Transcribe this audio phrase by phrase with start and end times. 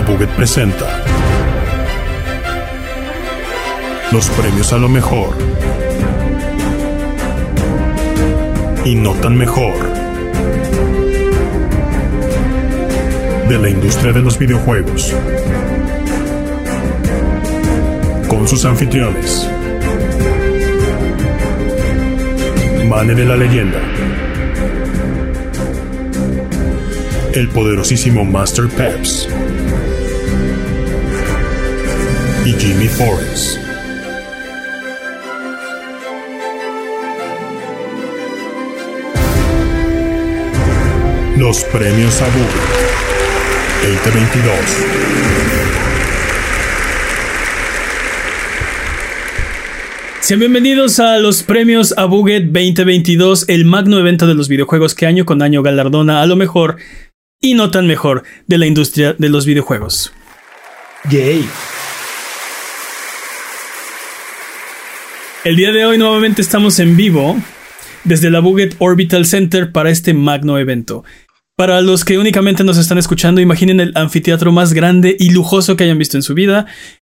[0.00, 0.86] Abuget presenta
[4.12, 5.36] los premios a lo mejor
[8.86, 9.74] y no tan mejor
[13.46, 15.14] de la industria de los videojuegos
[18.26, 19.46] con sus anfitriones.
[22.88, 23.78] Mane de la leyenda.
[27.34, 29.29] El poderosísimo Master Peps
[32.44, 33.58] y Jimmy Forrest.
[41.36, 42.50] Los premios a Google
[44.04, 44.54] 2022.
[50.20, 55.06] Sean bienvenidos a los premios a Buget 2022, el magno evento de los videojuegos que
[55.06, 56.76] año con año galardona a lo mejor
[57.40, 60.12] y no tan mejor de la industria de los videojuegos.
[61.10, 61.46] Yay.
[65.42, 67.34] El día de hoy nuevamente estamos en vivo
[68.04, 71.02] desde la Buget Orbital Center para este magno evento.
[71.56, 75.84] Para los que únicamente nos están escuchando, imaginen el anfiteatro más grande y lujoso que
[75.84, 76.66] hayan visto en su vida.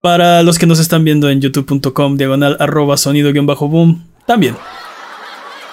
[0.00, 4.56] Para los que nos están viendo en youtube.com diagonal arroba sonido-boom, también.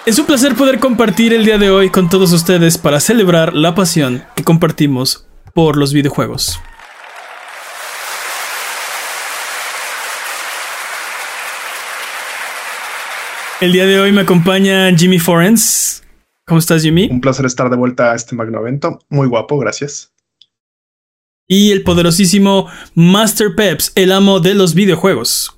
[0.04, 3.74] Es un placer poder compartir el día de hoy con todos ustedes para celebrar la
[3.74, 6.60] pasión que compartimos por los videojuegos.
[13.62, 16.02] El día de hoy me acompaña Jimmy Forens.
[16.44, 17.06] ¿Cómo estás, Jimmy?
[17.08, 18.98] Un placer estar de vuelta a este magno evento.
[19.08, 20.12] Muy guapo, gracias.
[21.46, 25.56] Y el poderosísimo Master Peps, el amo de los videojuegos.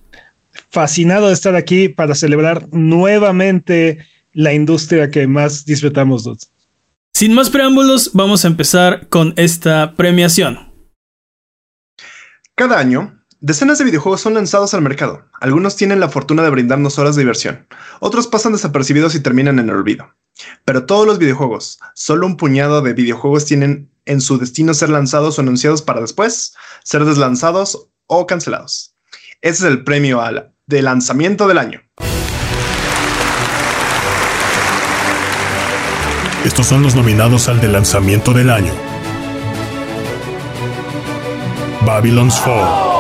[0.69, 6.29] Fascinado de estar aquí para celebrar nuevamente la industria que más disfrutamos.
[7.15, 10.75] Sin más preámbulos, vamos a empezar con esta premiación.
[12.55, 13.14] Cada año,
[13.45, 15.29] decenas de videojuegos son lanzados al mercado.
[15.39, 17.67] Algunos tienen la fortuna de brindarnos horas de diversión,
[18.01, 20.15] otros pasan desapercibidos y terminan en el olvido.
[20.65, 25.39] Pero todos los videojuegos, solo un puñado de videojuegos tienen en su destino ser lanzados
[25.39, 26.55] o anunciados para después
[26.85, 28.95] ser deslanzados o cancelados.
[29.43, 31.83] Ese es el premio al de lanzamiento del año.
[36.47, 38.73] Estos son los nominados al de lanzamiento del año.
[41.85, 42.94] Babylon's Fall.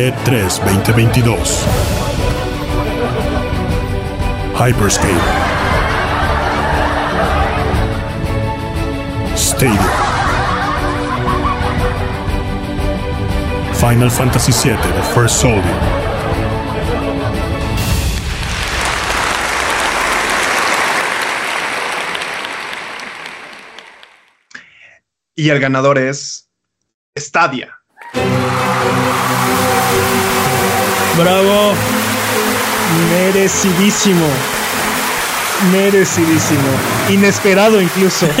[0.00, 1.66] E3 2022.
[4.54, 5.26] Hyperscape.
[9.36, 9.76] Stadium.
[13.74, 15.62] Final Fantasy VII The First Soldier.
[25.34, 26.48] Y el ganador es
[27.18, 27.80] Stadia.
[31.16, 31.74] Bravo.
[33.10, 34.26] Merecidísimo.
[35.72, 36.68] Merecidísimo.
[37.10, 38.26] Inesperado incluso.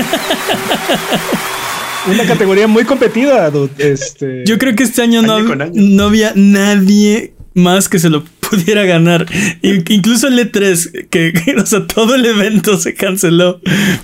[2.06, 4.44] Una categoría muy competida, Este...
[4.46, 5.38] Yo creo que este año, no,
[5.72, 9.26] no había nadie más que se lo pudiera ganar.
[9.62, 13.60] Incluso el E3, que, o sea, todo el evento se canceló.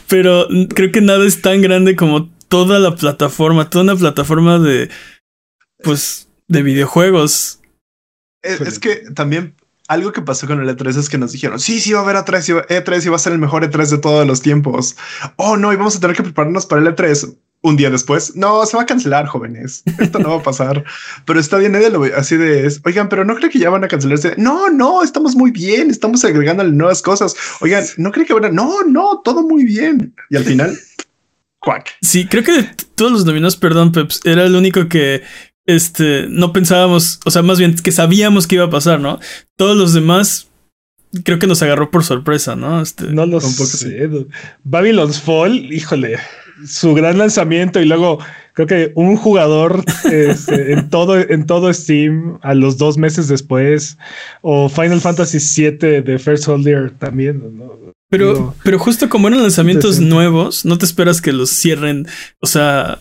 [0.08, 4.88] Pero creo que nada es tan grande como toda la plataforma, toda una plataforma de,
[5.82, 7.60] pues, de videojuegos.
[8.42, 9.54] Es, que también
[9.88, 12.16] algo que pasó con el E3 es que nos dijeron, sí, sí va a haber
[12.16, 14.96] E3, E3 y va a ser el mejor E3 de todos los tiempos.
[15.36, 18.36] Oh, no, y vamos a tener que prepararnos para el E3 un día después.
[18.36, 19.82] No, se va a cancelar, jóvenes.
[19.98, 20.84] Esto no va a pasar.
[21.24, 23.84] pero está bien, nadie lo ve así de, oigan, pero no creo que ya van
[23.84, 24.34] a cancelarse.
[24.36, 27.34] No, no, estamos muy bien, estamos agregando nuevas cosas.
[27.60, 30.14] Oigan, no creo que van a, no, no, todo muy bien.
[30.30, 30.78] Y al final...
[32.00, 35.22] Sí, creo que de todos los nominados, perdón, Peps, era el único que
[35.66, 39.18] este no pensábamos, o sea, más bien que sabíamos que iba a pasar, ¿no?
[39.56, 40.48] Todos los demás
[41.24, 42.80] creo que nos agarró por sorpresa, ¿no?
[42.80, 44.08] Este, no lo sé.
[44.64, 46.18] Babylon's Fall, híjole,
[46.66, 48.18] su gran lanzamiento y luego
[48.54, 53.98] creo que un jugador este, en todo en todo Steam a los dos meses después
[54.42, 57.94] o Final Fantasy VII de First Soldier también, ¿no?
[58.08, 62.06] Pero, pero justo como eran lanzamientos nuevos, no te esperas que los cierren,
[62.40, 63.00] o sea,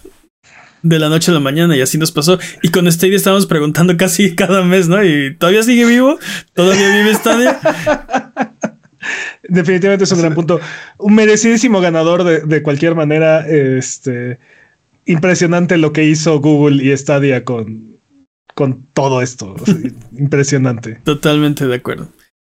[0.85, 2.37] de la noche a la mañana y así nos pasó.
[2.61, 5.03] Y con Stadia estábamos preguntando casi cada mes, ¿no?
[5.03, 6.19] Y todavía sigue vivo,
[6.53, 7.59] todavía vive Stadia.
[9.49, 10.59] Definitivamente es un gran punto.
[10.97, 13.47] Un merecidísimo ganador de, cualquier manera.
[13.47, 14.39] Este
[15.07, 17.97] impresionante lo que hizo Google y Stadia con,
[18.53, 19.55] con todo esto.
[20.17, 20.99] impresionante.
[21.03, 22.09] Totalmente de acuerdo.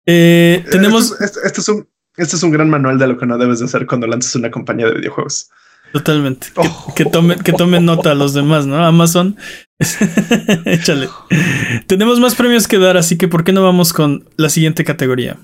[0.04, 1.18] Eh, tenemos.
[1.20, 3.86] Esto, es un, este es un gran manual de lo que no debes de hacer
[3.86, 5.50] cuando lanzas una compañía de videojuegos.
[5.92, 6.48] Totalmente.
[6.94, 8.84] Que, tomen, que tomen nota a los demás, ¿no?
[8.84, 9.36] Amazon.
[10.64, 11.08] Échale.
[11.86, 15.38] Tenemos más premios que dar, así que ¿por qué no vamos con la siguiente categoría?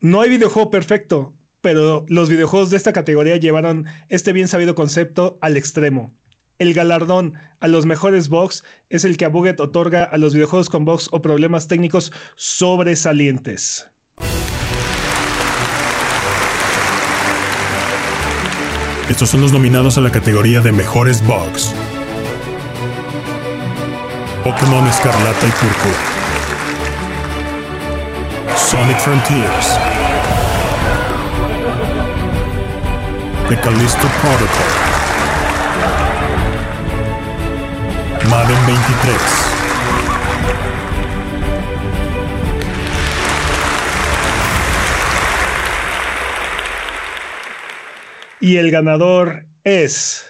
[0.00, 5.38] No hay videojuego perfecto, pero los videojuegos de esta categoría llevaron este bien sabido concepto
[5.40, 6.12] al extremo.
[6.58, 10.84] El galardón a los mejores box es el que Abuget otorga a los videojuegos con
[10.84, 13.90] box o problemas técnicos sobresalientes.
[19.12, 21.74] Estos son los nominados a la categoría de mejores bugs.
[24.42, 25.98] Pokémon Escarlata y Púrpura.
[28.56, 29.78] Sonic Frontiers.
[33.50, 34.70] The Callisto Protocol.
[38.30, 39.51] Madden 23.
[48.42, 50.26] Y el ganador es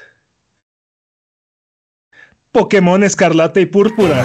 [2.53, 4.23] Pokémon Escarlata y Púrpura.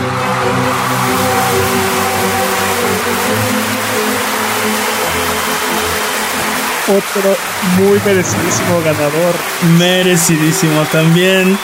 [6.90, 7.36] Otro
[7.78, 9.36] muy merecidísimo ganador.
[9.80, 11.58] Merecidísimo también.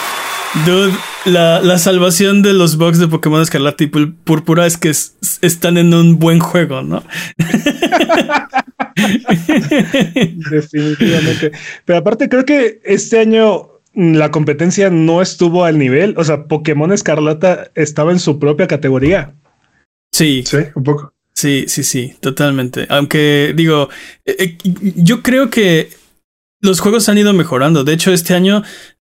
[0.65, 0.93] Dude,
[1.25, 4.93] la, salvación de los bugs de Pokémon Escarlata y Púrpura es que
[5.41, 7.03] están en un buen juego, ¿no?
[10.51, 11.51] Definitivamente.
[11.85, 16.15] Pero aparte, creo que este año la competencia no estuvo al nivel.
[16.17, 19.33] O sea, Pokémon Escarlata estaba en su propia categoría.
[20.11, 20.43] Sí.
[20.45, 21.13] Sí, un poco.
[21.33, 22.85] Sí, sí, sí, totalmente.
[22.89, 23.89] Aunque digo,
[24.25, 24.57] eh, eh,
[24.95, 25.89] yo creo que
[26.61, 27.83] los juegos han ido mejorando.
[27.83, 28.63] De hecho, este año,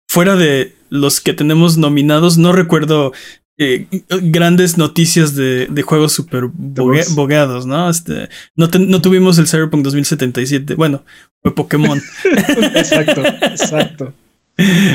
[0.08, 3.12] fuera de los que tenemos nominados, no recuerdo
[3.58, 3.87] eh,
[4.23, 7.88] grandes noticias de, de juegos súper bogueados, ¿no?
[7.88, 10.75] Este, no, no tuvimos el Cyberpunk 2077.
[10.75, 11.05] Bueno,
[11.43, 12.00] fue Pokémon.
[12.75, 14.14] exacto, exacto.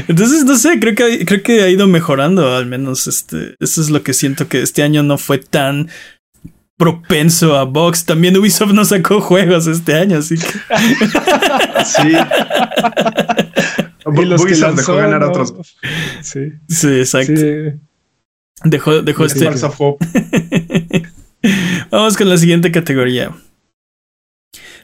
[0.07, 3.89] Entonces, no sé, creo que, creo que ha ido mejorando, al menos este, eso es
[3.89, 5.89] lo que siento que este año no fue tan
[6.77, 8.05] propenso a box.
[8.05, 10.45] También Ubisoft no sacó juegos este año, así que.
[11.85, 12.11] sí.
[14.21, 15.53] y los Ubisoft dejó ganar a otros.
[16.21, 16.53] Sí.
[16.67, 17.41] Sí, exacto.
[18.63, 19.49] Dejó, dejó este.
[21.91, 23.35] Vamos con la siguiente categoría.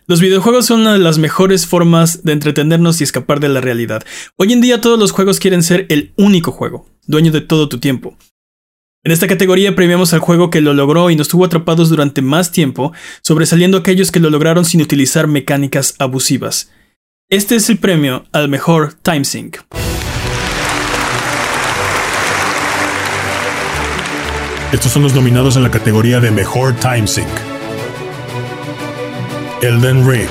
[0.08, 4.04] Los videojuegos son una de las mejores formas de entretenernos y escapar de la realidad.
[4.38, 7.80] Hoy en día todos los juegos quieren ser el único juego, dueño de todo tu
[7.80, 8.18] tiempo.
[9.04, 12.52] En esta categoría premiamos al juego que lo logró y nos tuvo atrapados durante más
[12.52, 16.72] tiempo, sobresaliendo aquellos que lo lograron sin utilizar mecánicas abusivas.
[17.30, 19.58] Este es el premio al mejor time sync.
[24.72, 27.30] Estos son los nominados en la categoría de Mejor Time Sync.
[29.62, 30.28] Elden Ring.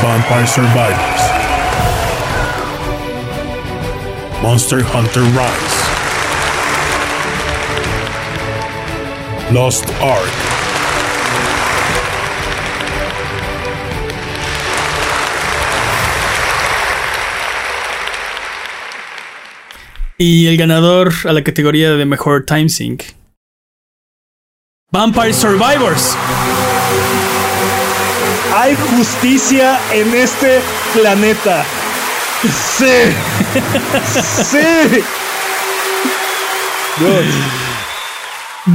[0.00, 1.22] Vampire Survivors.
[4.40, 5.82] Monster Hunter Rise.
[9.52, 10.61] Lost Ark.
[20.24, 23.02] Y el ganador a la categoría de mejor time sync.
[24.92, 26.16] Vampire Survivors.
[28.54, 30.60] Hay justicia en este
[30.94, 31.64] planeta.
[32.44, 32.84] Sí.
[34.44, 35.02] sí.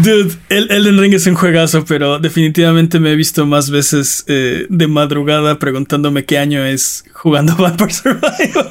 [0.04, 4.68] Dude, el Elden Ring es un juegazo, pero definitivamente me he visto más veces eh,
[4.70, 8.68] de madrugada preguntándome qué año es jugando Vampire Survivors.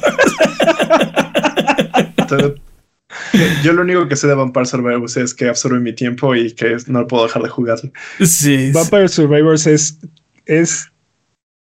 [3.63, 6.77] Yo lo único que sé de Vampire Survivors es que absorbe mi tiempo y que
[6.87, 7.79] no puedo dejar de jugar.
[8.23, 8.71] Sí.
[8.71, 9.99] Vampire Survivors es,
[10.45, 10.91] es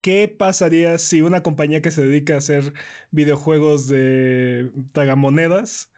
[0.04, 2.74] ¿Qué pasaría si una compañía que se dedica a hacer
[3.12, 5.94] videojuegos de tagamonedas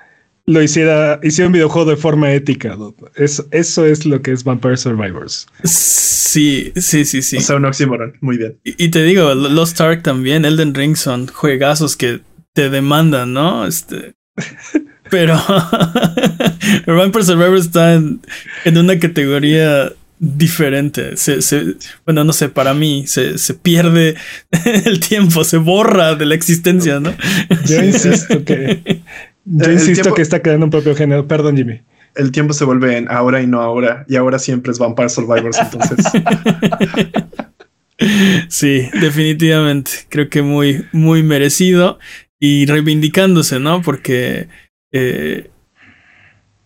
[0.46, 2.78] lo hiciera, hiciera un videojuego de forma ética?
[3.16, 5.48] Eso, eso es lo que es Vampire Survivors.
[5.64, 7.38] Sí, sí, sí, sí.
[7.38, 8.14] O sea, un oxímoron.
[8.22, 8.56] Muy bien.
[8.64, 12.22] Y, te digo, Lost Ark también, Elden Ring son juegazos que
[12.54, 13.66] te demandan, ¿no?
[13.66, 14.14] Este.
[15.10, 15.36] Pero
[16.88, 18.22] Vampire Survivors está en,
[18.64, 21.18] en una categoría diferente.
[21.18, 24.16] Se, se, bueno, no sé, para mí se, se, pierde
[24.86, 27.14] el tiempo, se borra de la existencia, ¿no?
[27.66, 29.02] Yo insisto que.
[29.46, 31.28] Yo insisto que está creando un propio género.
[31.28, 31.82] Perdón, Jimmy.
[32.16, 34.06] El tiempo se vuelve en ahora y no ahora.
[34.08, 35.98] Y ahora siempre es Vampire Survivors, entonces.
[38.48, 39.92] sí, definitivamente.
[40.10, 42.00] Creo que muy, muy merecido
[42.40, 43.82] y reivindicándose, ¿no?
[43.82, 44.48] Porque
[44.98, 45.52] eh,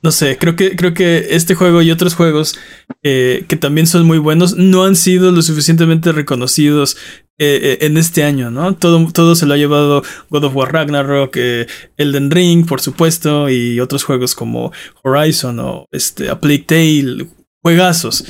[0.03, 2.59] no sé, creo que, creo que este juego y otros juegos
[3.01, 6.95] eh, que también son muy buenos no han sido lo suficientemente reconocidos
[7.39, 8.75] eh, en este año, ¿no?
[8.75, 11.35] Todo, todo se lo ha llevado God of War Ragnarok,
[11.97, 14.71] Elden Ring, por supuesto, y otros juegos como
[15.03, 17.27] Horizon o este, A Tale,
[17.63, 18.25] juegazos.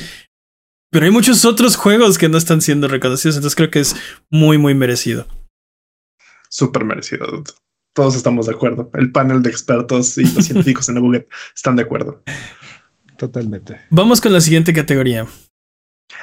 [0.92, 3.96] Pero hay muchos otros juegos que no están siendo reconocidos, entonces creo que es
[4.30, 5.28] muy, muy merecido.
[6.50, 7.44] Súper merecido.
[8.00, 8.90] Todos estamos de acuerdo.
[8.94, 12.24] El panel de expertos y los científicos en la Google están de acuerdo.
[13.18, 13.82] Totalmente.
[13.90, 15.28] Vamos con la siguiente categoría.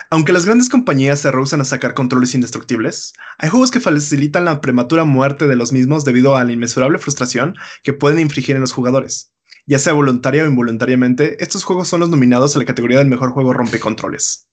[0.09, 4.63] Aunque las grandes compañías se rehusan a sacar controles indestructibles, hay juegos que facilitan la
[4.63, 8.73] prematura muerte de los mismos debido a la inmesurable frustración que pueden infligir en los
[8.73, 9.35] jugadores.
[9.67, 13.33] Ya sea voluntaria o involuntariamente, estos juegos son los nominados a la categoría del mejor
[13.33, 14.49] juego rompecontroles.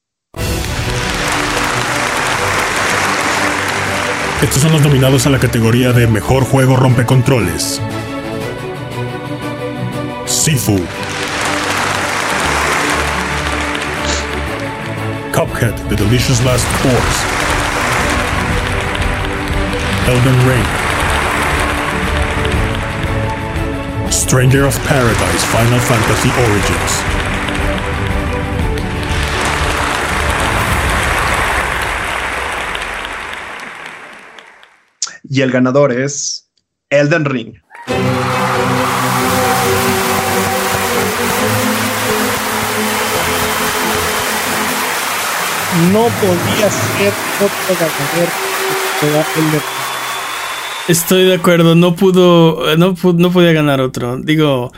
[4.43, 7.79] Estos son los nominados a la categoría de Mejor Juego Rompecontroles.
[10.25, 10.75] Sifu.
[15.31, 17.19] Cuphead, The Delicious Last Course.
[20.09, 20.65] Elden Ring.
[24.11, 27.32] Stranger of Paradise Final Fantasy Origins.
[35.33, 36.47] Y el ganador es
[36.91, 37.55] Elden Ring.
[45.91, 48.29] No podía ser otro ganador.
[50.87, 54.17] Estoy de acuerdo, no pudo, no, no podía ganar otro.
[54.17, 54.71] Digo,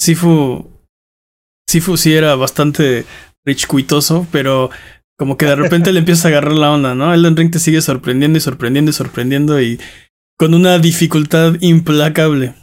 [0.00, 0.68] Sifu,
[1.68, 3.06] Sifu sí era bastante
[3.44, 4.68] rich cuitoso, pero
[5.18, 7.12] como que de repente le empieza a agarrar la onda, ¿no?
[7.12, 9.80] Elden Ring te sigue sorprendiendo y sorprendiendo y sorprendiendo y
[10.38, 12.54] con una dificultad implacable.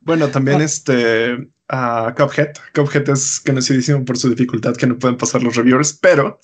[0.00, 0.64] Bueno, también ah.
[0.64, 1.34] este
[1.72, 2.52] uh, Cuphead.
[2.74, 6.38] Cuphead es conocidísimo por su dificultad que no pueden pasar los reviewers, pero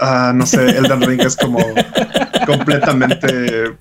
[0.00, 1.58] uh, no sé, Elden Ring es como
[2.46, 3.76] completamente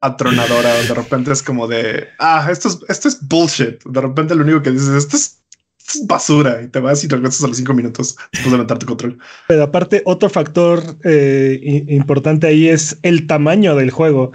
[0.00, 0.74] atronadora.
[0.74, 3.82] De repente es como de ah, esto es, esto es bullshit.
[3.84, 5.42] De repente lo único que dices es esto es
[6.04, 9.18] basura y te vas y regresas a los cinco minutos después de levantar tu control.
[9.48, 14.32] Pero aparte, otro factor eh, importante ahí es el tamaño del juego.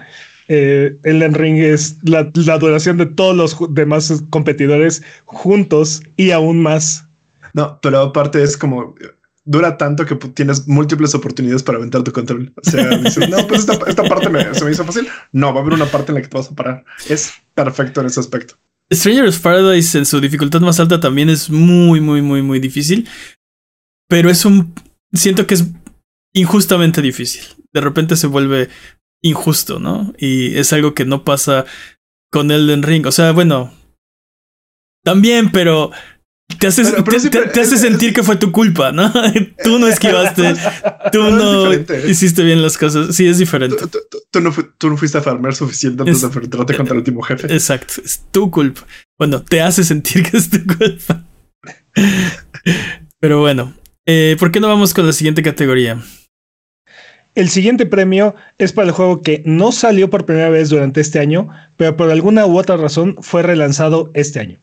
[0.48, 7.08] Eh, Elden Ring es la, duración de todos los demás competidores juntos y aún más.
[7.54, 8.96] No, pero aparte es como
[9.44, 12.54] dura tanto que tienes múltiples oportunidades para aventar tu control.
[12.56, 15.08] O sea, dices, no, pues esta, parte se me hizo fácil.
[15.32, 16.86] No, va a haber una parte en la que te vas a parar.
[17.08, 18.56] Es perfecto en ese aspecto.
[18.92, 23.08] Stranger's Paradise en su dificultad más alta también es muy, muy, muy, muy difícil.
[24.08, 24.74] Pero es un.
[25.14, 25.66] Siento que es
[26.34, 27.44] injustamente difícil.
[27.74, 28.70] De repente se vuelve
[29.22, 30.14] injusto, ¿no?
[30.18, 31.66] Y es algo que no pasa
[32.30, 33.06] con Elden Ring.
[33.06, 33.74] O sea, bueno.
[35.04, 35.92] También, pero
[36.60, 39.12] te hace, te, hace sentir que fue tu culpa, ¿no?
[39.64, 40.54] tú no esquivaste,
[41.12, 41.74] tú no,
[42.08, 43.16] hiciste bien las cosas.
[43.16, 43.78] Sí, es diferente.
[44.32, 47.52] Tú, no, fuiste a farmear suficiente antes de enfrentarte contra el último jefe.
[47.54, 48.82] Exacto, es tu culpa.
[49.18, 51.24] Bueno, te hace sentir que es tu culpa.
[53.20, 53.74] Pero bueno,
[54.06, 56.02] eh, ¿por qué no vamos con la siguiente categoría?
[57.34, 61.20] El siguiente premio es para el juego que no salió por primera vez durante este
[61.20, 64.60] año, pero por alguna u otra razón fue relanzado este año.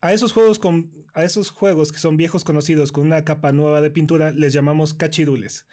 [0.00, 3.80] A esos juegos con, a esos juegos que son viejos conocidos con una capa nueva
[3.80, 5.66] de pintura les llamamos cachirules.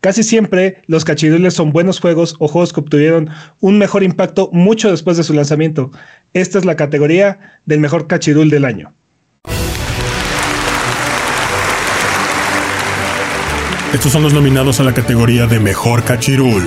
[0.00, 4.88] Casi siempre los cachirules son buenos juegos o juegos que obtuvieron un mejor impacto mucho
[4.88, 5.90] después de su lanzamiento.
[6.32, 8.94] Esta es la categoría del mejor cachirul del año.
[13.92, 16.62] Estos son los nominados a la categoría de mejor cachirul.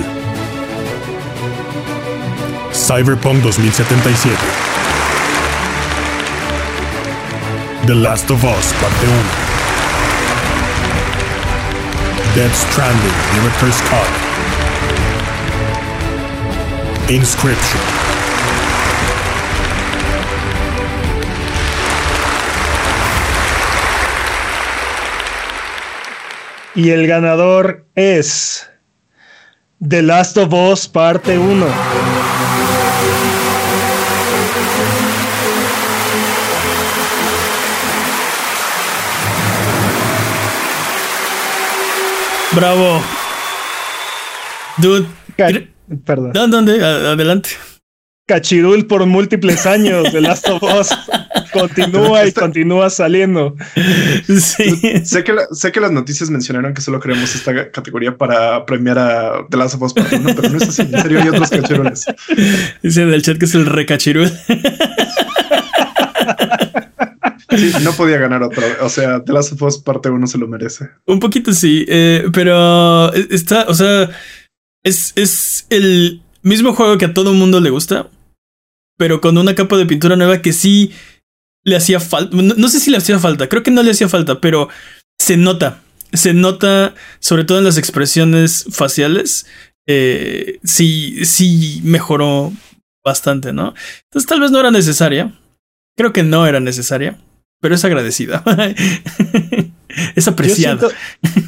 [2.72, 4.75] Cyberpunk 2077.
[7.86, 9.16] The Last of Us, parte 1.
[12.34, 14.08] Dead Stranding, Director's Cut.
[17.08, 17.80] Inscription.
[26.74, 28.68] Y el ganador es
[29.78, 32.15] The Last of Us, parte 1.
[42.56, 43.02] Bravo.
[44.78, 45.06] Dude.
[46.06, 46.32] Perdón.
[46.32, 46.82] ¿Dónde?
[46.82, 47.50] Adelante.
[48.26, 50.88] Cachirul por múltiples años de Last of Us.
[51.52, 53.54] Continúa y continúa saliendo.
[54.26, 55.04] Sí.
[55.04, 59.46] Sé que, sé que las noticias mencionaron que solo queremos esta categoría para premiar a
[59.50, 60.82] The Last of Us pero no es así.
[60.82, 62.06] En serio, hay otros cachirules.
[62.82, 64.30] Dice en el chat que es el recachirul.
[67.82, 68.62] No podía ganar otro.
[68.80, 70.90] O sea, The Last of Us parte uno se lo merece.
[71.06, 74.10] Un poquito sí, eh, pero está, o sea,
[74.84, 78.08] Es, es el mismo juego que a todo mundo le gusta,
[78.96, 80.92] pero con una capa de pintura nueva que sí
[81.64, 82.36] le hacía falta.
[82.36, 84.68] No, sé si le hacía falta, creo que no le hacía falta, pero
[85.18, 85.82] se nota.
[86.12, 89.46] Se nota, sobre todo en las expresiones faciales.
[89.88, 92.52] Eh, sí, sí mejoró
[93.04, 93.74] bastante, ¿no?
[94.04, 95.36] Entonces tal vez no era necesaria.
[95.96, 97.18] Creo que no era necesaria,
[97.60, 98.42] pero es agradecida.
[100.14, 100.88] es apreciada.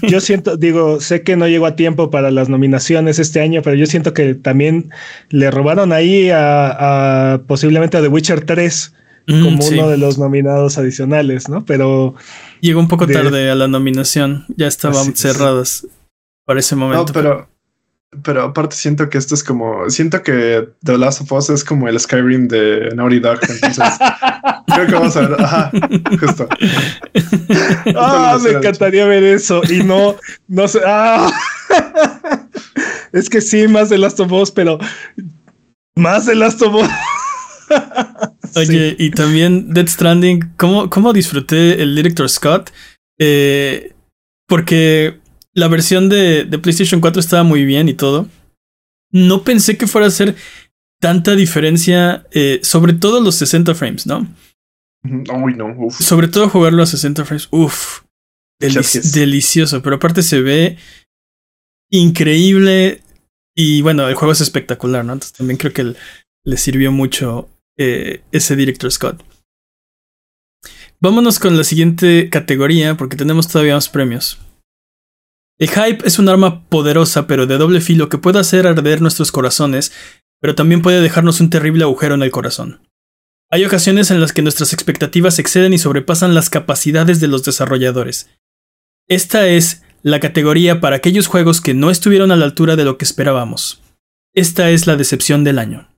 [0.03, 3.77] Yo siento, digo, sé que no llegó a tiempo para las nominaciones este año, pero
[3.77, 4.91] yo siento que también
[5.31, 8.95] le robaron ahí a, posiblemente a The Witcher 3
[9.27, 11.65] mm, como uno de los nominados adicionales, ¿no?
[11.65, 12.15] Pero
[12.61, 15.87] llegó un poco tarde a la nominación, ya estaban cerradas
[16.45, 17.07] para ese momento.
[17.07, 17.49] No, pero
[18.23, 21.88] pero aparte siento que esto es como, siento que The Last of Us es como
[21.88, 23.41] el Skyrim de Naughty Dog.
[23.49, 23.85] Entonces,
[24.75, 25.41] creo que vamos a ver.
[25.41, 25.71] Ajá,
[26.19, 26.49] justo.
[27.97, 29.61] Ah, me encantaría ver eso.
[29.69, 30.81] Y no, no sé.
[30.87, 31.31] Ah.
[33.12, 34.79] Es que sí, más de Last of Us, pero
[35.97, 36.88] más de Last of Us.
[38.57, 42.71] Oye, y también Dead Stranding, ¿cómo, cómo disfruté el director Scott?
[43.19, 43.93] Eh,
[44.47, 45.21] porque
[45.59, 48.29] la versión de, PlayStation 4 estaba muy bien y todo.
[49.11, 50.37] No pensé que fuera a ser
[51.00, 54.27] tanta diferencia, eh, sobre todo los 60 frames, ¿no?
[55.05, 58.03] Uy, no, Sobre todo jugarlo a 60 frames, uff.
[58.59, 60.77] delicioso, pero aparte se ve
[61.91, 63.00] increíble
[63.57, 65.15] y bueno, el juego es espectacular, ¿no?
[65.15, 65.95] Entonces también creo que
[66.45, 69.23] le sirvió mucho eh, ese Director Scott.
[71.00, 74.38] Vámonos con la siguiente categoría porque tenemos todavía más premios.
[75.59, 79.33] El hype es un arma poderosa pero de doble filo que puede hacer arder nuestros
[79.33, 79.93] corazones,
[80.41, 82.81] pero también puede dejarnos un terrible agujero en el corazón.
[83.50, 88.31] Hay ocasiones en las que nuestras expectativas exceden y sobrepasan las capacidades de los desarrolladores.
[89.09, 92.97] Esta es la categoría para aquellos juegos que no estuvieron a la altura de lo
[92.97, 93.83] que esperábamos.
[94.35, 95.89] Esta es la decepción del año.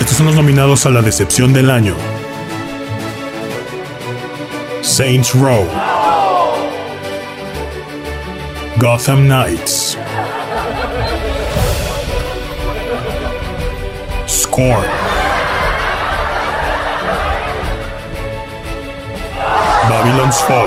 [0.00, 1.96] Estos son los nominados a la decepción del año.
[4.82, 5.64] Saints Row,
[8.80, 9.92] Gotham Knights,
[14.26, 14.84] Scorn,
[19.88, 20.66] Babylon's Fall,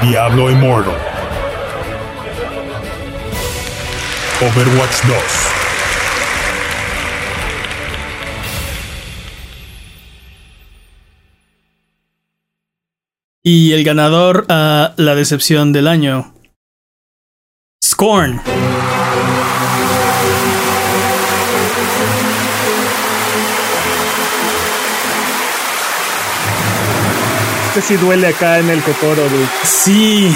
[0.00, 0.92] Diablo Immortal,
[4.40, 5.61] Overwatch 2.
[13.44, 16.32] Y el ganador a la decepción del año.
[17.84, 18.40] Scorn.
[27.74, 29.48] Este sí duele acá en el cocoro, dude.
[29.64, 30.28] Sí.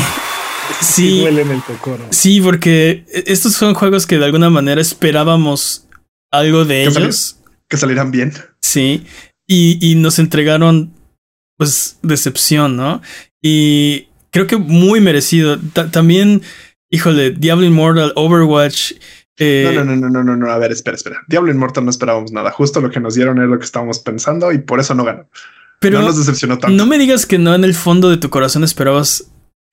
[0.70, 2.04] Este sí, duele en el cocoro.
[2.10, 5.86] Sí, porque estos son juegos que de alguna manera esperábamos
[6.32, 7.36] algo de ellos.
[7.68, 8.32] que salieran bien.
[8.60, 9.06] Sí.
[9.46, 10.95] Y, y nos entregaron
[11.56, 13.02] pues decepción, ¿no?
[13.42, 15.58] Y creo que muy merecido.
[15.90, 16.42] también,
[16.90, 18.92] híjole, Diablo Immortal, Overwatch.
[19.38, 21.22] Eh, no, no, no, no, no, no, a ver, espera, espera.
[21.28, 22.50] Diablo Immortal no esperábamos nada.
[22.50, 25.28] Justo lo que nos dieron es lo que estábamos pensando y por eso no ganó.
[25.80, 26.76] Pero no nos decepcionó tanto.
[26.76, 29.30] No me digas que no en el fondo de tu corazón esperabas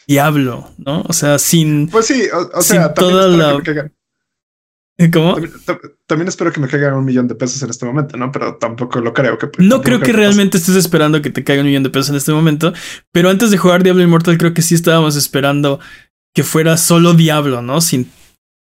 [0.08, 1.04] Diablo, ¿no?
[1.08, 1.88] O sea, sin.
[1.88, 3.62] Pues sí, o, sea, toda la.
[5.14, 5.38] ¿Cómo?
[6.06, 8.32] También, espero que me caigan un millón de pesos en este momento, ¿no?
[8.32, 9.50] Pero tampoco lo creo que.
[9.58, 12.32] No creo que, realmente estés esperando que te caiga un millón de pesos en este
[12.32, 12.74] momento.
[13.12, 15.80] Pero antes de jugar Diablo Immortal, creo que sí estábamos esperando
[16.36, 17.82] que fuera solo Diablo, ¿no?
[17.82, 18.12] Sin,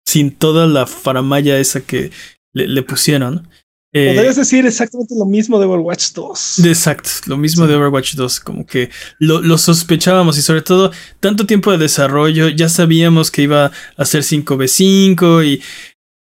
[0.05, 2.11] sin toda la faramaya esa que
[2.53, 3.47] le, pusieron.
[3.95, 6.65] Eh, Podrías decir exactamente lo mismo de Overwatch 2.
[6.65, 11.45] Exacto, lo mismo de Overwatch 2, como que lo, lo, sospechábamos y sobre todo tanto
[11.45, 15.61] tiempo de desarrollo, ya sabíamos que iba a ser 5v5 y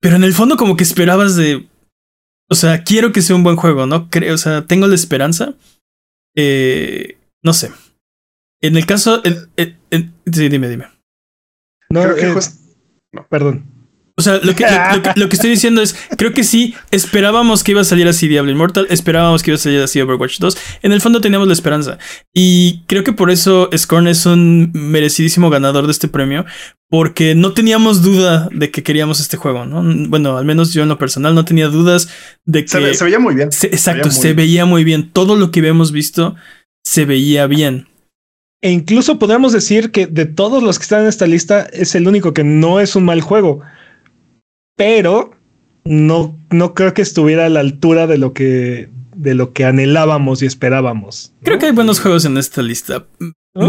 [0.02, 1.70] pero en el fondo como que esperabas de...
[2.50, 4.10] O sea, quiero que sea un buen juego, ¿no?
[4.10, 5.54] Creo, o sea, tengo la esperanza.
[6.36, 7.72] Eh, no sé.
[8.62, 9.22] En el caso...
[9.24, 10.88] sí, dime, dime.
[11.90, 12.44] No, Creo que eh,
[13.14, 13.71] no, perdón.
[14.22, 14.64] O sea, lo que,
[15.16, 18.52] lo, que, estoy diciendo es, creo que sí, esperábamos que iba a salir así Diablo
[18.52, 20.58] Immortal, esperábamos que iba a salir así Overwatch 2.
[20.84, 21.98] En el fondo teníamos la esperanza.
[22.32, 26.46] Y creo que por eso Scorn es un merecidísimo ganador de este premio,
[26.88, 29.82] porque no teníamos duda de que queríamos este juego, ¿no?
[30.08, 32.08] Bueno, al menos yo en lo personal no tenía dudas
[32.46, 32.94] de que...
[32.94, 33.48] Se, veía muy bien.
[33.48, 35.10] exacto, se, veía muy bien.
[35.10, 36.36] Todo lo que habíamos visto
[36.84, 37.88] se veía bien.
[38.62, 42.08] E incluso podríamos decir que de todos los que están en esta lista es el
[42.08, 43.62] único que no es un mal juego
[44.82, 45.36] pero
[45.86, 50.42] no, no creo que estuviera a la altura de lo que de lo que anhelábamos
[50.42, 51.34] y esperábamos.
[51.44, 53.06] Creo que hay buenos juegos en esta lista.
[53.20, 53.30] Mm,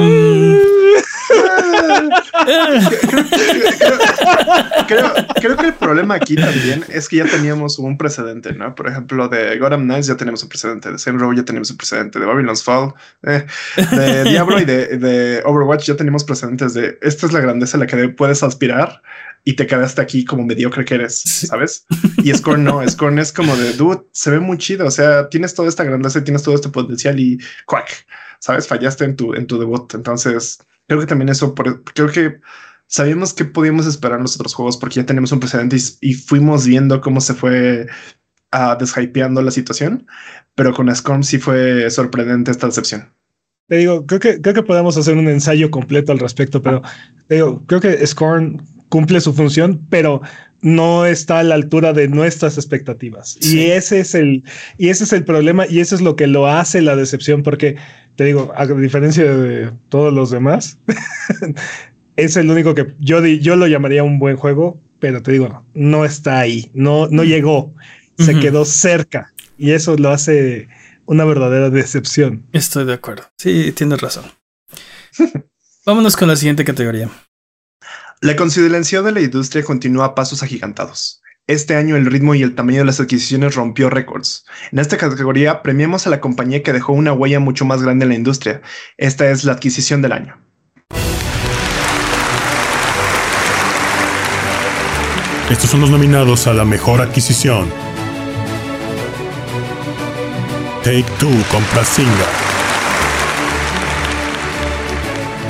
[4.86, 8.74] creo, creo que el problema aquí también es que ya teníamos un precedente, ¿no?
[8.74, 11.76] Por ejemplo, de Gotham Knights ya tenemos un precedente, de Same Row ya tenemos un
[11.76, 12.94] precedente, de Babylon's Fall,
[13.24, 13.44] eh,
[13.76, 17.80] de Diablo y de, de, Overwatch ya tenemos precedentes de esta es la grandeza a
[17.80, 19.02] la que puedes aspirar
[19.44, 21.84] y te quedaste aquí como mediocre que eres, ¿sabes?
[22.22, 24.86] Y Scorn no, Scorn es como de dude, se ve muy chido.
[24.86, 28.06] O sea, tienes toda esta grandeza y tienes todo este potencial y quack,
[28.38, 28.68] sabes?
[28.68, 29.92] Fallaste en tu, en tu debut.
[29.94, 32.40] Entonces, creo que también eso, por, creo que
[32.86, 37.00] sabíamos que podíamos esperar los otros juegos porque ya tenemos un precedente y, fuimos viendo
[37.00, 37.86] cómo se fue
[38.52, 40.06] uh, deshypeando la situación,
[40.54, 43.12] pero con Scorn sí fue sorprendente esta decepción.
[43.68, 46.82] Te digo, creo que, creo que podemos hacer un ensayo completo al respecto, pero
[47.26, 50.20] te digo, creo que Scorn cumple su función, pero
[50.60, 53.38] no está a la altura de nuestras expectativas.
[53.40, 54.44] Y ese es el,
[54.76, 57.76] y ese es el problema, y eso es lo que lo hace la decepción, porque
[58.16, 60.78] te digo, a diferencia de todos los demás,
[62.16, 66.04] es el único que yo, yo lo llamaría un buen juego, pero te digo, no
[66.04, 67.74] está ahí, no, no llegó,
[68.18, 70.68] se quedó cerca, y eso lo hace
[71.06, 72.46] una verdadera decepción.
[72.52, 73.22] Estoy de acuerdo.
[73.38, 74.24] Sí, tienes razón.
[75.86, 77.08] Vámonos con la siguiente categoría.
[78.22, 81.20] La consideración de la industria continúa a pasos agigantados.
[81.48, 84.44] Este año el ritmo y el tamaño de las adquisiciones rompió récords.
[84.70, 88.10] En esta categoría premiamos a la compañía que dejó una huella mucho más grande en
[88.10, 88.62] la industria.
[88.96, 90.36] Esta es la adquisición del año.
[95.50, 97.68] Estos son los nominados a la mejor adquisición.
[100.84, 102.28] Take Two compra Singa.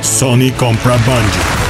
[0.01, 1.62] Sony compra Bungie.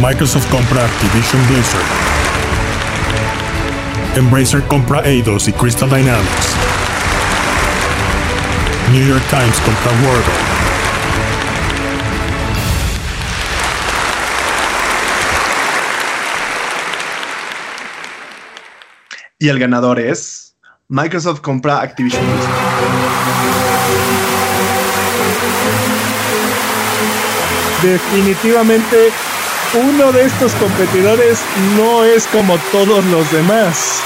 [0.00, 1.84] Microsoft compra Activision Blizzard.
[4.16, 6.56] Embracer compra Eidos y Crystal Dynamics.
[8.92, 10.34] New York Times compra Wordle.
[19.38, 20.56] Y el ganador es
[20.88, 22.52] Microsoft compra Activision Blizzard.
[27.82, 29.12] Definitivamente
[29.74, 31.40] uno de estos competidores
[31.76, 34.00] no es como todos los demás.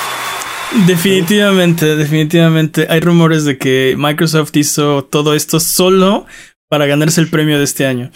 [0.87, 2.87] Definitivamente, definitivamente.
[2.89, 6.27] Hay rumores de que Microsoft hizo todo esto solo
[6.69, 8.11] para ganarse el premio de este año.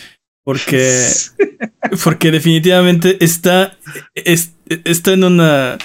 [0.44, 1.06] Porque,
[2.04, 3.76] porque definitivamente está,
[4.14, 5.78] está en una,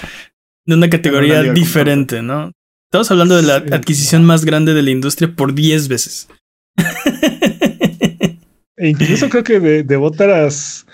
[0.66, 2.52] en una categoría diferente, ¿no?
[2.90, 6.28] Estamos hablando de la adquisición más grande de la industria por 10 veces.
[8.80, 10.86] E incluso creo que de, de Botaras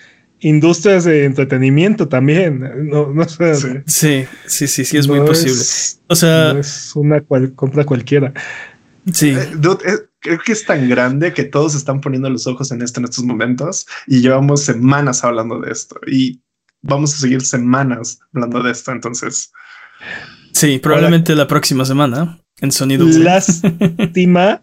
[0.45, 2.89] industrias de entretenimiento también.
[2.89, 3.83] No, no sé.
[3.87, 5.59] Sí, sí, sí, sí, es muy posible.
[6.09, 8.33] o sea, es una compra cualquiera.
[9.11, 9.31] Sí.
[9.31, 9.51] Eh,
[10.21, 13.25] creo que es tan grande que todos están poniendo los ojos en esto en estos
[13.25, 16.41] momentos y llevamos semanas hablando de esto y
[16.83, 18.93] vamos a seguir semanas hablando de esto.
[18.93, 19.51] Entonces,
[20.53, 23.07] sí, probablemente la próxima semana en sonido.
[23.07, 24.63] Lástima,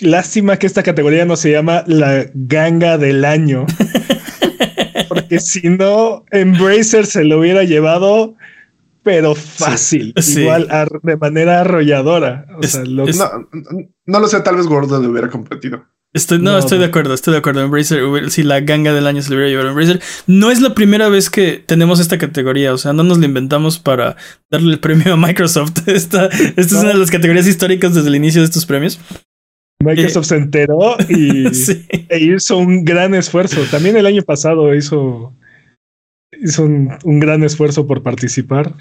[0.00, 3.66] lástima que esta categoría no se llama la ganga del año.
[5.10, 8.36] Porque si no, Embracer se lo hubiera llevado,
[9.02, 10.14] pero fácil.
[10.36, 10.68] Igual
[11.02, 12.46] de manera arrolladora.
[14.06, 15.84] no, lo sé, tal vez Gordo le hubiera competido.
[16.12, 17.62] Estoy, no, estoy de acuerdo, estoy de acuerdo.
[17.62, 20.74] Embracer, si la ganga del año se le hubiera llevado a Embracer, no es la
[20.74, 22.72] primera vez que tenemos esta categoría.
[22.72, 24.16] O sea, no nos la inventamos para
[24.48, 25.72] darle el premio a Microsoft.
[25.88, 29.00] Esta, esta es una de las categorías históricas desde el inicio de estos premios.
[29.82, 31.46] Microsoft se enteró y
[32.08, 33.62] e hizo un gran esfuerzo.
[33.70, 35.34] También el año pasado hizo,
[36.32, 38.74] hizo un, gran esfuerzo por participar.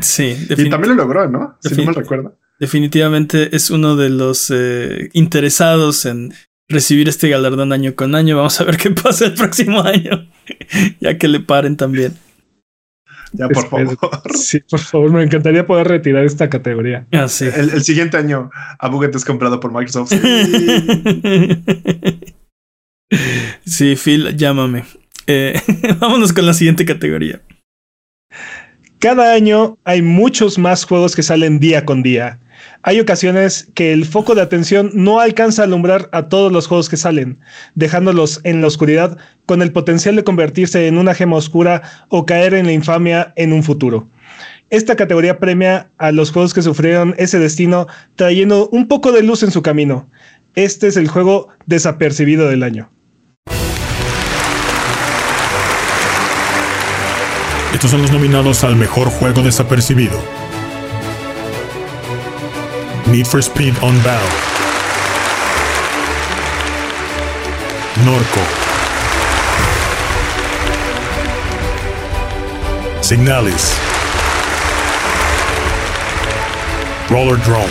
[0.00, 1.56] Sí, y también lo logró, ¿no?
[1.60, 2.38] Si no me recuerdo.
[2.58, 6.32] Definitivamente es uno de los eh, interesados en
[6.68, 8.36] recibir este galardón año con año.
[8.36, 10.28] Vamos a ver qué pasa el próximo año,
[11.00, 12.14] ya que le paren también.
[13.32, 13.98] Ya, por favor.
[14.34, 17.06] Sí, por favor, me encantaría poder retirar esta categoría.
[17.12, 17.46] Ah, sí.
[17.54, 20.12] el, siguiente año, Abuget es comprado por Microsoft.
[23.64, 24.84] Sí, Phil, llámame.
[25.26, 25.60] Eh,
[26.00, 27.40] vámonos con la siguiente categoría.
[28.98, 32.40] Cada año hay muchos más juegos que salen día con día.
[32.82, 36.88] Hay ocasiones que el foco de atención no alcanza a alumbrar a todos los juegos
[36.88, 37.40] que salen,
[37.74, 42.54] dejándolos en la oscuridad con el potencial de convertirse en una gema oscura o caer
[42.54, 44.08] en la infamia en un futuro.
[44.68, 49.42] Esta categoría premia a los juegos que sufrieron ese destino trayendo un poco de luz
[49.42, 50.10] en su camino.
[50.56, 52.90] Este es el juego desapercibido del año.
[57.72, 60.18] Estos son los nominados al mejor juego desapercibido.
[63.08, 64.32] Need for Speed Unbound.
[68.02, 68.42] Norco.
[73.00, 73.78] Signalis.
[77.08, 77.70] Roller Drone.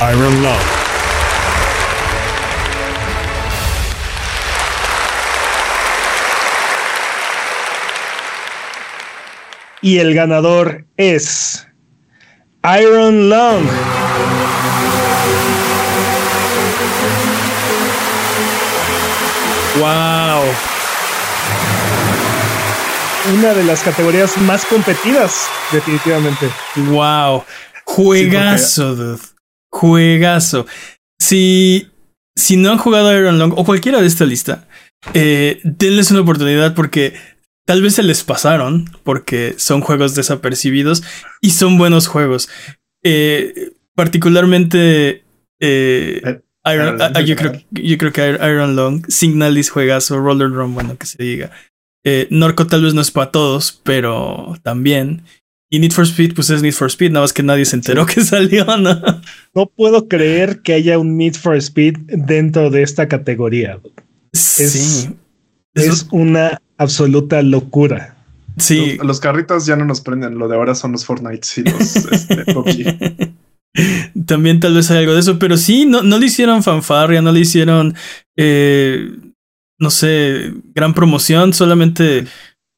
[0.00, 0.77] Iron Lung.
[9.80, 11.66] Y el ganador es
[12.80, 13.64] Iron Lung.
[19.78, 20.42] ¡Wow!
[23.34, 26.48] Una de las categorías más competidas, definitivamente.
[26.74, 27.44] ¡Wow!
[27.84, 29.22] Juegazo, dude.
[29.70, 30.66] Juegazo.
[31.20, 31.88] Si,
[32.34, 34.66] si no han jugado Iron Lung o cualquiera de esta lista,
[35.14, 37.14] eh, denles una oportunidad porque
[37.68, 41.02] tal vez se les pasaron porque son juegos desapercibidos
[41.42, 42.48] y son buenos juegos.
[43.04, 45.22] Eh, particularmente
[45.60, 46.40] eh, Eh,
[46.72, 51.04] Iron, ah, yo, creo, yo creo que Iron Lung, Signalis juegazo, Roller Drum, bueno, que
[51.04, 51.50] se diga.
[52.04, 55.24] Eh, Norco tal vez no es para todos, pero también.
[55.68, 58.06] Y Need for Speed, pues es Need for Speed, nada más que nadie se enteró
[58.06, 58.98] que salió, ¿no?
[59.54, 63.78] No puedo creer que haya un Need for Speed dentro de esta categoría.
[64.32, 65.10] sí.
[65.74, 68.16] Es una absoluta locura.
[68.56, 68.96] sí.
[68.96, 70.38] Los, los carritos ya no nos prenden.
[70.38, 73.34] Lo de ahora son los Fortnite y los este, PUBG.
[74.26, 77.30] También tal vez hay algo de eso, pero sí, no, no le hicieron fanfarria, no
[77.30, 77.94] le hicieron,
[78.36, 79.10] eh,
[79.78, 82.26] no sé, gran promoción, solamente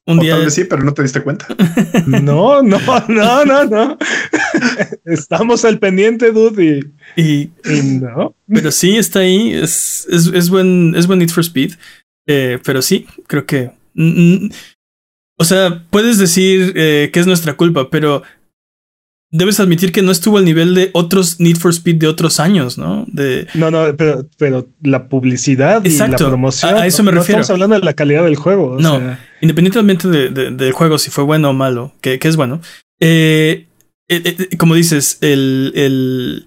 [0.05, 0.33] un O día.
[0.35, 1.47] tal vez sí, pero no te diste cuenta.
[2.07, 3.97] No, no, no, no, no.
[5.05, 6.91] Estamos al pendiente, dude.
[7.15, 8.35] Y, y, y no.
[8.47, 11.73] pero sí, está ahí, es, es, es buen, es buen Need for Speed,
[12.27, 13.71] eh, pero sí, creo que...
[13.93, 14.03] mm,
[14.45, 14.49] mm,
[15.39, 18.21] o sea, puedes decir eh, que es nuestra culpa, pero
[19.33, 22.77] debes admitir que no estuvo al nivel de otros Need for Speed de otros años,
[22.77, 23.05] ¿no?
[23.07, 26.75] De, No, no, pero, pero la publicidad y la promoción.
[26.75, 27.41] a- a eso me no refiero.
[27.41, 28.73] Estamos hablando de la calidad del juego.
[28.73, 28.99] o No.
[28.99, 32.59] sea, independientemente de- de- del juego, si fue bueno o malo, que, que es bueno,
[32.99, 33.67] eh,
[34.09, 36.45] eh, eh, como dices, el, el,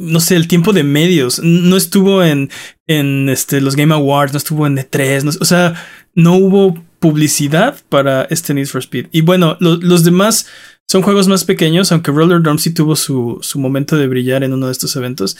[0.00, 2.50] no sé, el tiempo de medios no estuvo en,
[2.88, 5.74] en este, los Game Awards, no estuvo en E3, no- o sea,
[6.14, 9.06] no hubo publicidad para este Need for Speed.
[9.12, 10.46] Y bueno, lo- los demás
[10.88, 14.52] son juegos más pequeños, aunque Roller Drum sí tuvo su, su momento de brillar en
[14.52, 15.36] uno de estos eventos.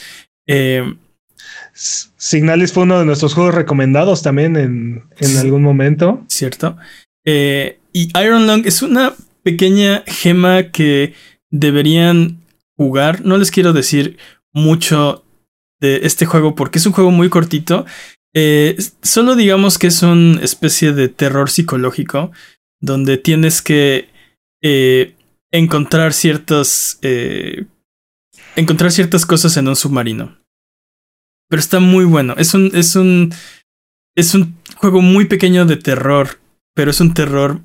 [0.47, 0.83] Eh,
[1.73, 6.23] Signalis fue uno de nuestros juegos recomendados también en, en algún momento.
[6.27, 6.77] ¿cierto?
[7.25, 11.13] Eh, y Iron Lung es una pequeña gema que
[11.49, 12.41] deberían
[12.77, 13.25] jugar.
[13.25, 14.17] No les quiero decir
[14.53, 15.23] mucho
[15.79, 17.85] de este juego porque es un juego muy cortito.
[18.37, 22.33] Eh, solo digamos que es una especie de terror psicológico
[22.81, 24.09] donde tienes que
[24.61, 25.15] eh,
[25.51, 27.65] encontrar ciertas eh,
[28.57, 30.37] encontrar ciertas cosas en un submarino.
[31.49, 32.35] Pero está muy bueno.
[32.37, 33.33] Es un es un
[34.15, 36.39] es un juego muy pequeño de terror,
[36.73, 37.61] pero es un terror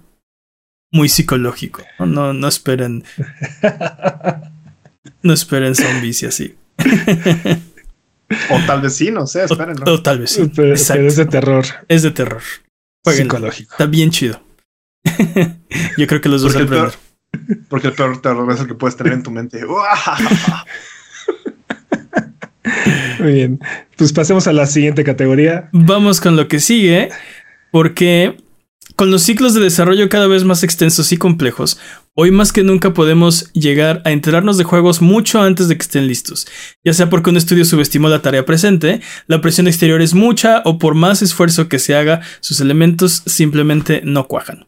[0.93, 1.83] muy psicológico.
[1.99, 3.03] No, no, no esperen,
[5.23, 6.55] no esperen zombies y así.
[8.51, 9.77] O tal vez sí, no sé, O, esperen.
[9.77, 9.93] ¿no?
[9.93, 10.51] o tal vez sí.
[10.55, 12.43] pero, es de terror Es de terror.
[13.05, 13.35] Jueguenlo.
[13.35, 13.73] psicológico.
[13.73, 14.43] Está bien chido.
[15.97, 16.93] Yo creo que los dos Porque el, peor,
[17.69, 19.65] porque el peor terror es el que puedes tener en tu mente.
[23.19, 23.59] Muy bien.
[23.97, 25.69] Pues pasemos a la siguiente categoría.
[25.73, 27.09] Vamos con lo que sigue,
[27.71, 28.37] porque
[29.01, 31.81] con los ciclos de desarrollo cada vez más extensos y complejos,
[32.13, 36.07] hoy más que nunca podemos llegar a enterarnos de juegos mucho antes de que estén
[36.07, 36.47] listos.
[36.85, 40.79] Ya sea porque un estudio subestimó la tarea presente, la presión exterior es mucha o
[40.79, 44.67] por más esfuerzo que se haga, sus elementos simplemente no cuajan.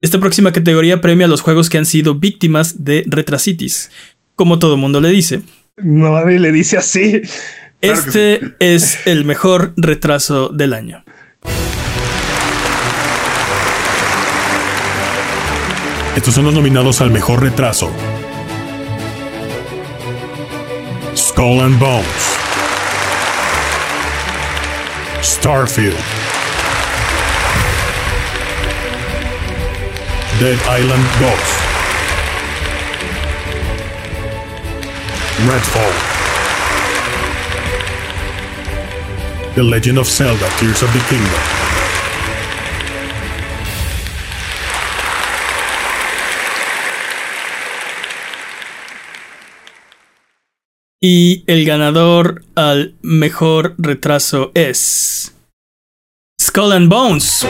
[0.00, 3.90] Esta próxima categoría premia a los juegos que han sido víctimas de retrasitis.
[4.34, 5.42] Como todo mundo le dice,
[5.76, 7.20] No, nadie le dice así.
[7.20, 11.04] Claro este es el mejor retraso del año.
[16.16, 17.90] Estos son los nominados al mejor retraso.
[21.16, 22.06] Skull and Bones.
[25.20, 25.98] Starfield.
[30.38, 31.74] Dead Island 2.
[35.48, 35.92] Redfall.
[39.54, 41.63] The Legend of Zelda Tears of the Kingdom.
[51.06, 55.34] Y el ganador al mejor retraso es.
[56.40, 57.46] Skull and Bones.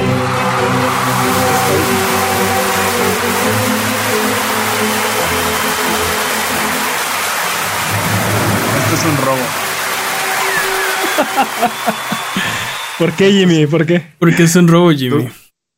[8.76, 9.38] Esto es un robo.
[12.98, 13.68] ¿Por qué, Jimmy?
[13.68, 14.04] ¿Por qué?
[14.18, 15.28] Porque es un robo, Jimmy.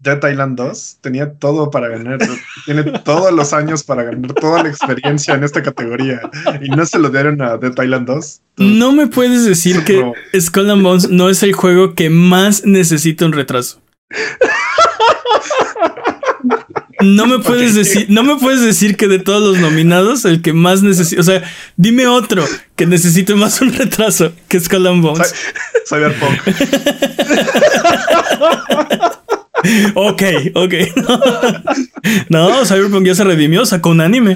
[0.06, 2.18] Dead Island 2 tenía todo para ganar.
[2.64, 6.20] Tiene todos los años para ganar toda la experiencia en esta categoría.
[6.62, 8.40] Y no se lo dieron a Dead Island 2.
[8.58, 10.14] No me puedes decir que robo.
[10.38, 13.82] Skull and Bones no es el juego que más necesita un retraso.
[17.00, 20.54] No me puedes decir, no me puedes decir que de todos los nominados el que
[20.54, 21.42] más necesita, o sea,
[21.76, 25.34] dime otro que necesite más un retraso que Skull and Bones.
[25.86, 26.40] Cyberpunk.
[29.94, 30.22] Ok,
[30.54, 30.74] ok.
[32.28, 34.34] No, Cyberpunk ya se redimió, sacó un anime.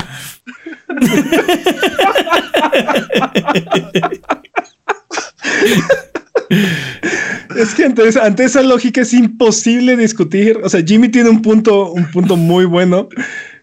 [7.56, 10.58] Es que ante esa, ante esa lógica es imposible discutir.
[10.62, 13.08] O sea, Jimmy tiene un punto, un punto muy bueno,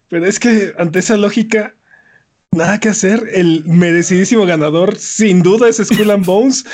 [0.10, 1.74] pero es que ante esa lógica,
[2.52, 3.30] nada que hacer.
[3.34, 6.66] El merecidísimo ganador, sin duda, es Skull and Bones.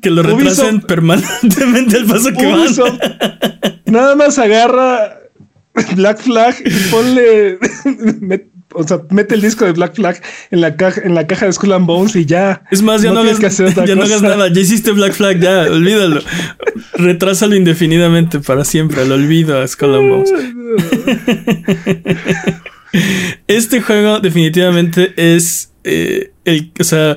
[0.00, 3.71] Que lo retrasen Ubisoft- permanentemente al paso que van.
[3.92, 5.20] Nada más agarra
[5.94, 7.58] Black Flag y ponle.
[8.20, 10.18] met- o sea, mete el disco de Black Flag
[10.50, 12.62] en la caja, en la caja de Skull and Bones y ya.
[12.70, 14.48] Es más, ya no, tienes hagas, que hacer otra ya no hagas nada.
[14.48, 16.22] Ya hiciste Black Flag, ya, olvídalo.
[16.94, 19.02] Retrásalo indefinidamente para siempre.
[19.02, 20.32] Al olvido a Skull and Bones.
[23.46, 27.16] Este juego definitivamente es eh, el, o sea,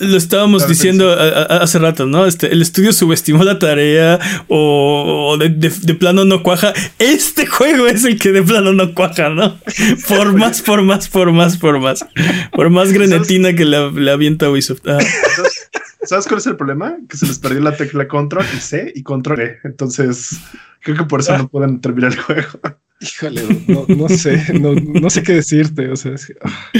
[0.00, 2.26] lo estábamos diciendo a- a- hace rato, ¿no?
[2.26, 6.72] Este, el estudio subestimó la tarea o, o de, de- de plano no cuaja.
[6.98, 9.58] Este juego es el que de plano no cuaja, ¿no?
[10.08, 12.04] Por más, por más, por más, por más.
[12.52, 14.80] Por más grenetina que le, le avienta Ubisoft.
[14.86, 14.98] Ah,
[15.36, 15.68] ¿Sabes-
[16.04, 16.96] ¿Sabes cuál es el problema?
[17.08, 19.58] Que se les perdió la tecla control y C y control E.
[19.64, 20.36] Entonces,
[20.80, 22.48] creo que por eso no pueden terminar el juego.
[23.00, 25.88] Híjole, no, no sé, no, no sé qué decirte.
[25.90, 26.70] O sea, es que, ah,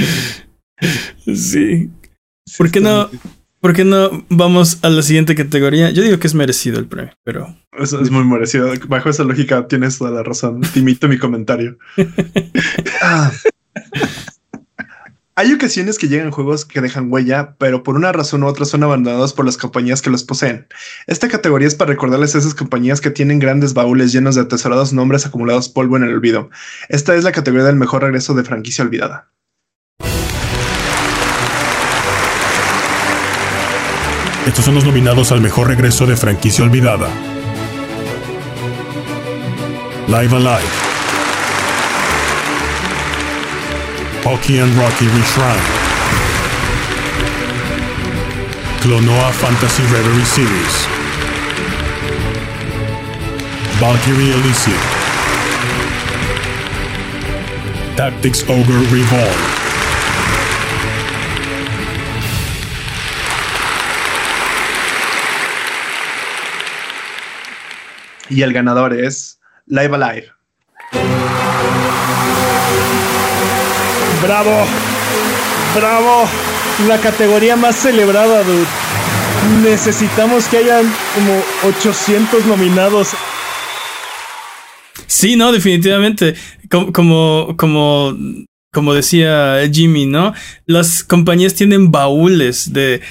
[1.34, 1.90] sí.
[2.46, 3.10] Sí ¿Por qué no?
[3.60, 5.90] ¿Por qué no vamos a la siguiente categoría?
[5.90, 8.72] Yo digo que es merecido el premio, pero Eso es muy merecido.
[8.88, 10.60] Bajo esa lógica tienes toda la razón.
[10.62, 11.78] Te imito mi comentario.
[13.00, 13.30] Ah.
[15.34, 18.82] Hay ocasiones que llegan juegos que dejan huella, pero por una razón u otra son
[18.82, 20.66] abandonados por las compañías que los poseen.
[21.06, 24.92] Esta categoría es para recordarles a esas compañías que tienen grandes baúles llenos de atesorados
[24.92, 26.50] nombres acumulados polvo en el olvido.
[26.90, 29.30] Esta es la categoría del mejor regreso de franquicia olvidada.
[34.46, 37.08] Estos son los nominados al mejor regreso de franquicia olvidada.
[40.08, 40.68] Live Alive.
[44.24, 45.82] Pocky and Rocky Reshrine.
[48.82, 50.88] Clonoa Fantasy Reverie Series.
[53.80, 54.78] Valkyrie Elysium.
[57.96, 59.61] Tactics Ogre Reborn.
[68.32, 70.26] Y el ganador es Live Alive.
[74.22, 74.66] Bravo,
[75.74, 76.28] bravo.
[76.88, 78.66] La categoría más celebrada, dude.
[79.62, 81.42] Necesitamos que hayan como
[81.74, 83.10] 800 nominados.
[85.06, 86.34] Sí, no, definitivamente.
[86.70, 88.16] Como, como, como,
[88.72, 90.32] como decía Jimmy, ¿no?
[90.64, 93.02] Las compañías tienen baúles de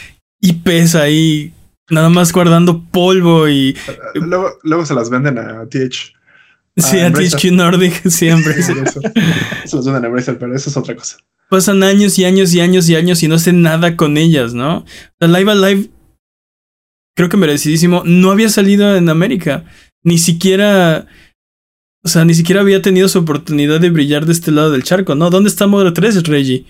[0.42, 1.54] IPs ahí,
[1.92, 3.78] nada más guardando polvo y
[4.16, 6.14] Luego, luego se las venden a TH.
[6.78, 7.40] sí, Ah, a Embracer.
[7.40, 8.62] THQ Nordic siempre.
[8.64, 8.74] sí.
[8.84, 9.02] Eso.
[9.66, 11.18] Se las venden a Embracer, pero eso es otra cosa.
[11.50, 14.86] Pasan años y años y años y años y no hacen nada con ellas, ¿no?
[15.20, 15.90] La Live Alive,
[17.16, 19.66] creo que merecidísimo, no había salido en América.
[20.04, 21.08] Ni siquiera.
[22.04, 25.14] O sea, ni siquiera había tenido su oportunidad de brillar de este lado del charco,
[25.14, 25.30] ¿no?
[25.30, 26.66] ¿Dónde está Model 3, Reggie?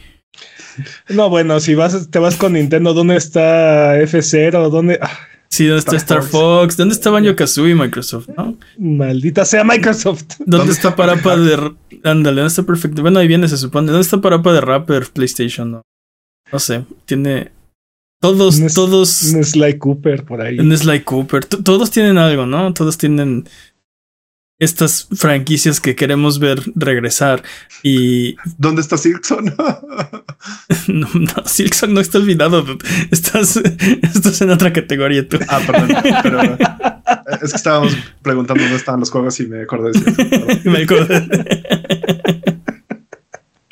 [1.10, 4.69] No, bueno, si vas, te vas con Nintendo, ¿dónde está F0?
[4.69, 4.99] ¿Dónde?
[5.01, 5.10] Ah,
[5.49, 6.77] Sí, ¿dónde está Star Fox?
[6.77, 8.29] ¿Dónde está Banjo Kazooie Microsoft?
[8.37, 8.58] ¿no?
[8.79, 10.23] maldita sea Microsoft.
[10.39, 11.73] ¿Dónde, ¿Dónde está Parapa de.
[12.04, 13.02] Ándale, ¿dónde está Perfecto?
[13.02, 13.87] Bueno, ahí viene, se supone.
[13.87, 15.69] ¿Dónde está Parapa de Rapper PlayStation?
[15.71, 15.81] No,
[16.54, 17.52] no sé, tiene.
[18.21, 19.23] Todos, todos.
[19.33, 20.58] Un Sly Cooper por ahí.
[20.58, 21.43] En Sly Cooper.
[21.43, 22.71] T- Todos tienen algo, ¿no?
[22.73, 23.43] Todos tienen
[24.62, 27.41] estas franquicias que queremos ver regresar.
[27.81, 29.45] Y ¿Dónde está Silkson?
[30.87, 32.63] no, no Silksong no está olvidado.
[33.09, 35.39] Estás, estás en otra categoría tú.
[35.49, 35.89] ah, perdón.
[36.23, 36.41] Pero
[37.41, 40.62] es que estábamos preguntando dónde estaban los juegos y me acordé de Silkson.
[40.71, 42.10] Me acordé.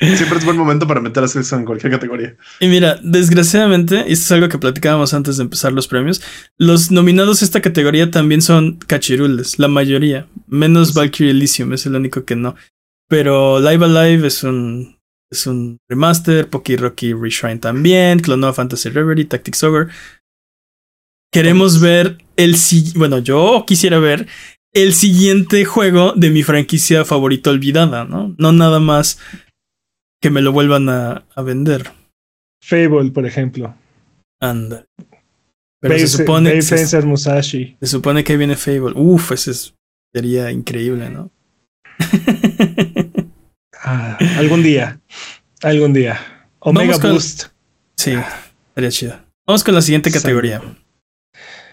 [0.00, 2.34] Siempre es buen momento para meter a Silkson en cualquier categoría.
[2.58, 6.22] Y mira, desgraciadamente, y esto es algo que platicábamos antes de empezar los premios,
[6.56, 11.96] los nominados a esta categoría también son cachirules, la mayoría, menos Valkyrie Elysium, es el
[11.96, 12.54] único que no.
[13.08, 14.98] Pero Live Alive es un
[15.30, 19.92] es un remaster, Poki Rocky Reshrine también, Clonoa Fantasy Reverie, Tactics Ogre.
[21.32, 22.56] Queremos ver el
[22.96, 24.26] bueno, yo quisiera ver
[24.72, 28.34] el siguiente juego de mi franquicia favorita olvidada, ¿no?
[28.38, 29.18] No nada más
[30.20, 31.90] que me lo vuelvan a, vender.
[32.62, 33.74] Fable, por ejemplo.
[34.40, 34.86] Anda.
[35.80, 37.76] Pero se supone se, Musashi.
[37.80, 38.92] Se supone que viene Fable.
[38.94, 39.72] Uf, ese
[40.14, 41.30] sería increíble, ¿no?
[43.82, 45.00] Ah, algún día.
[45.62, 46.20] Algún día.
[46.58, 47.46] Omega Boost.
[47.96, 48.12] Sí,
[48.74, 49.18] sería chido.
[49.46, 50.60] Vamos con la siguiente categoría.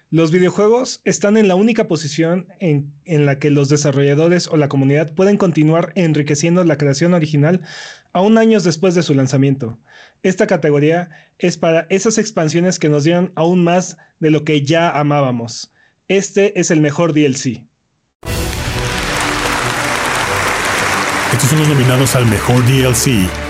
[0.09, 4.69] Los videojuegos están en la única posición en, en, la que los desarrolladores o la
[4.69, 7.65] comunidad pueden continuar enriqueciendo la creación original
[8.13, 9.77] aún años después de su lanzamiento.
[10.23, 14.97] Esta categoría es para esas expansiones que nos dieron aún más de lo que ya
[14.97, 15.73] amábamos.
[16.07, 17.67] Este es el mejor DLC.
[21.33, 23.46] Estos son los nominados al mejor DLC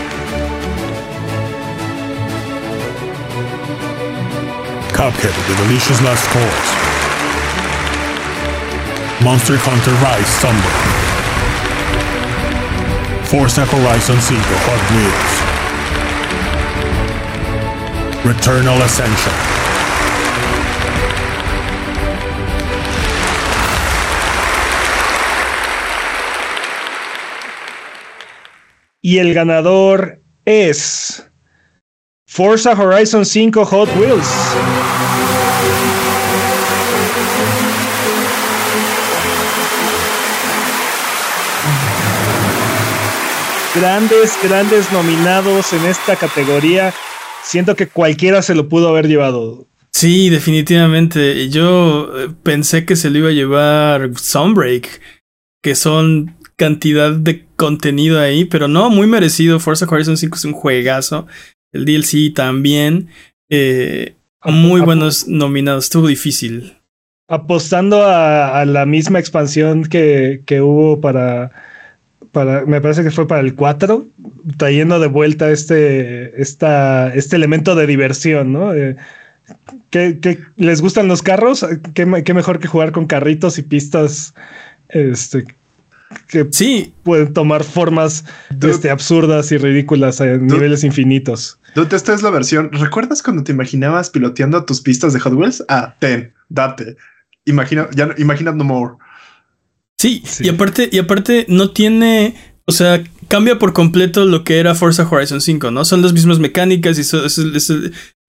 [4.98, 6.70] Cuphead The Delicious Last Course.
[9.24, 10.86] Monster Hunter Rise Sunbreak.
[13.28, 15.34] Forza Horizon 5 Hot Wheels.
[18.26, 19.34] Returnal Ascension.
[29.02, 31.24] Y el ganador es
[32.26, 34.77] Forza Horizon 5 Hot Wheels.
[43.80, 46.94] Grandes, grandes nominados en esta categoría.
[47.44, 49.68] Siento que cualquiera se lo pudo haber llevado.
[49.92, 51.48] Sí, definitivamente.
[51.50, 55.00] Yo eh, pensé que se lo iba a llevar Sunbreak,
[55.62, 59.60] que son cantidad de contenido ahí, pero no, muy merecido.
[59.60, 61.28] Forza Horizon 5 es un juegazo.
[61.72, 63.10] El DLC también.
[63.50, 65.86] Eh, muy buenos nominados.
[65.86, 66.74] Estuvo difícil.
[67.28, 71.52] Apostando a, la misma expansión que, que, hubo para,
[72.38, 72.66] para.
[72.66, 74.06] Me parece que fue para el 4.
[74.58, 78.74] Trayendo de vuelta este, esta, este elemento de diversión, ¿no?
[78.74, 78.96] Eh,
[79.90, 81.66] ¿qué, les gustan los carros?
[81.96, 84.36] ¿Qué, ¿Qué, mejor que jugar con carritos y pistas
[84.90, 85.46] este,
[86.28, 86.94] que sí.
[87.04, 88.26] pueden tomar formas
[88.62, 91.60] este, absurdas y ridículas a niveles infinitos.
[91.92, 92.72] esta es la versión.
[92.72, 95.64] ¿Recuerdas cuando te imaginabas piloteando tus pistas de Hot Wheels?
[95.70, 96.96] Ah, ten, date.
[97.46, 98.96] Imagina, ya imagina no more.
[99.98, 102.36] Sí, y aparte, y aparte no tiene,
[102.66, 105.86] o sea, cambia por completo lo que era Forza Horizon 5, ¿no?
[105.86, 107.14] Son las mismas mecánicas y es,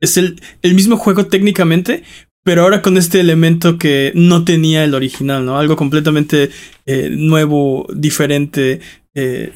[0.01, 2.05] es, el, el, mismo juego técnicamente,
[2.43, 5.59] pero ahora con este elemento que no tenía el original, ¿no?
[5.59, 6.51] Algo completamente
[6.87, 8.81] eh, nuevo, diferente.
[9.15, 9.53] Eh,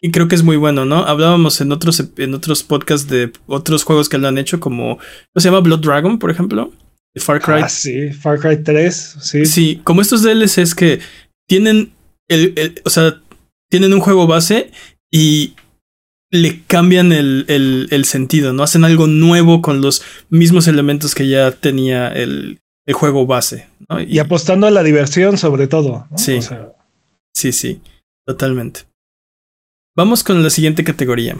[0.00, 1.04] y creo que es muy bueno, ¿no?
[1.04, 4.96] Hablábamos en otros, en otros podcasts de otros juegos que lo han hecho, como.
[4.96, 5.60] ¿Cómo se llama?
[5.60, 6.72] Blood Dragon, por ejemplo.
[7.16, 7.60] Far Cry.
[7.64, 9.16] Ah, sí, Far Cry 3.
[9.20, 9.44] Sí.
[9.44, 11.00] Sí, como estos DLCs que
[11.50, 11.92] tienen.
[12.28, 13.20] El, el, o sea,
[13.68, 14.70] tienen un juego base
[15.10, 15.54] y
[16.30, 17.44] le cambian el,
[17.90, 18.62] el, sentido, ¿no?
[18.62, 23.68] Hacen algo nuevo con los mismos elementos que ya tenía el, el juego base.
[24.06, 26.06] Y, apostando a la diversión sobre todo.
[26.16, 26.38] Sí.
[27.34, 27.80] Sí, sí,
[28.24, 28.82] totalmente.
[29.96, 31.36] Vamos con la siguiente categoría.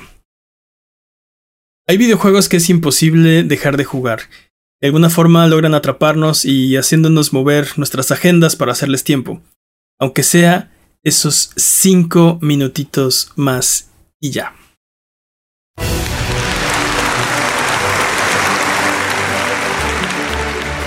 [1.87, 4.23] Hay videojuegos que es imposible dejar de jugar.
[4.81, 9.41] De alguna forma logran atraparnos y haciéndonos mover nuestras agendas para hacerles tiempo.
[10.01, 10.71] Aunque sea
[11.05, 14.55] esos cinco minutitos más y ya.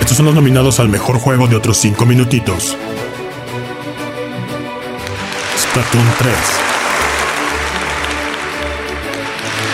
[0.00, 2.76] Estos son los nominados al mejor juego de otros 5 minutitos.
[5.56, 6.34] Splatoon 3.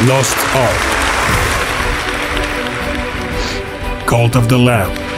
[0.07, 0.81] Lost Ark.
[4.07, 5.10] Cult of the Lamb.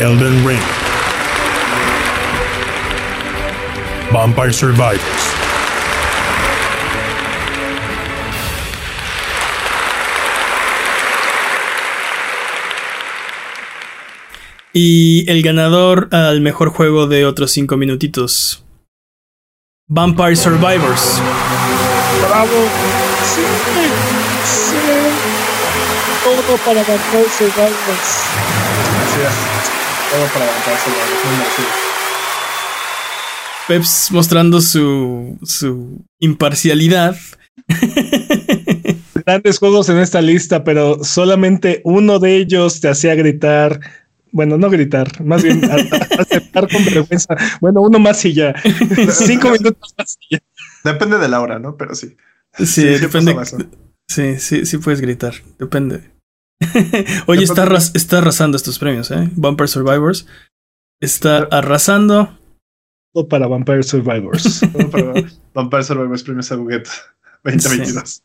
[0.00, 0.60] Elden Ring.
[4.12, 5.00] Vampire Survivors.
[14.72, 18.64] Y el ganador al mejor juego de otros 5 minutitos.
[19.86, 21.20] Vampire Survivors.
[22.28, 22.48] Bravo.
[23.34, 23.42] Sí.
[24.44, 24.76] Sí.
[26.24, 28.24] Todo para Vampire Survivors.
[30.14, 30.46] Todo para.
[33.66, 37.16] Peps mostrando su, su imparcialidad.
[39.26, 43.80] Grandes juegos en esta lista, pero solamente uno de ellos te hacía gritar
[44.30, 45.62] bueno, no gritar, más bien
[46.18, 47.36] aceptar con vergüenza.
[47.60, 48.54] Bueno, uno más y ya.
[49.10, 50.42] Cinco minutos más y ya.
[50.84, 51.76] Depende de la hora, ¿no?
[51.76, 52.16] Pero sí.
[52.52, 53.34] Sí, depende.
[54.08, 55.34] Sí, sí, sí puedes gritar.
[55.58, 56.13] Depende.
[57.26, 59.30] Oye, está, está arrasando estos premios, ¿eh?
[59.34, 60.26] Bumper Survivors.
[61.00, 62.38] Está arrasando.
[63.12, 64.60] O para Vampire Survivors.
[65.54, 66.88] Vampire Survivors premios a Buget
[67.44, 68.22] 2022.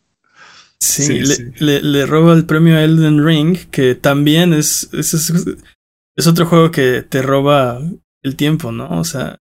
[0.82, 5.14] Sí, sí, le, Le, roba el premio a Elden Ring, que también es, es,
[6.16, 7.82] es, otro juego que te roba
[8.24, 9.00] el tiempo, ¿no?
[9.00, 9.38] O sea.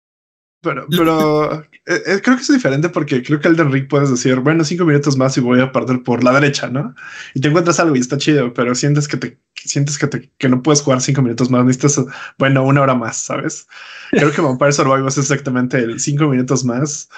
[0.60, 4.40] Pero, pero eh, eh, creo que es diferente porque creo que Elden Ring puedes decir,
[4.40, 6.94] bueno, cinco minutos más y voy a partir por la derecha, ¿no?
[7.34, 10.48] Y te encuentras algo y está chido, pero sientes que te sientes que, te, que
[10.48, 12.04] no puedes jugar cinco minutos más, necesitas,
[12.38, 13.66] bueno, una hora más, ¿sabes?
[14.10, 17.08] Creo que Vampire Survivors es exactamente el cinco minutos más,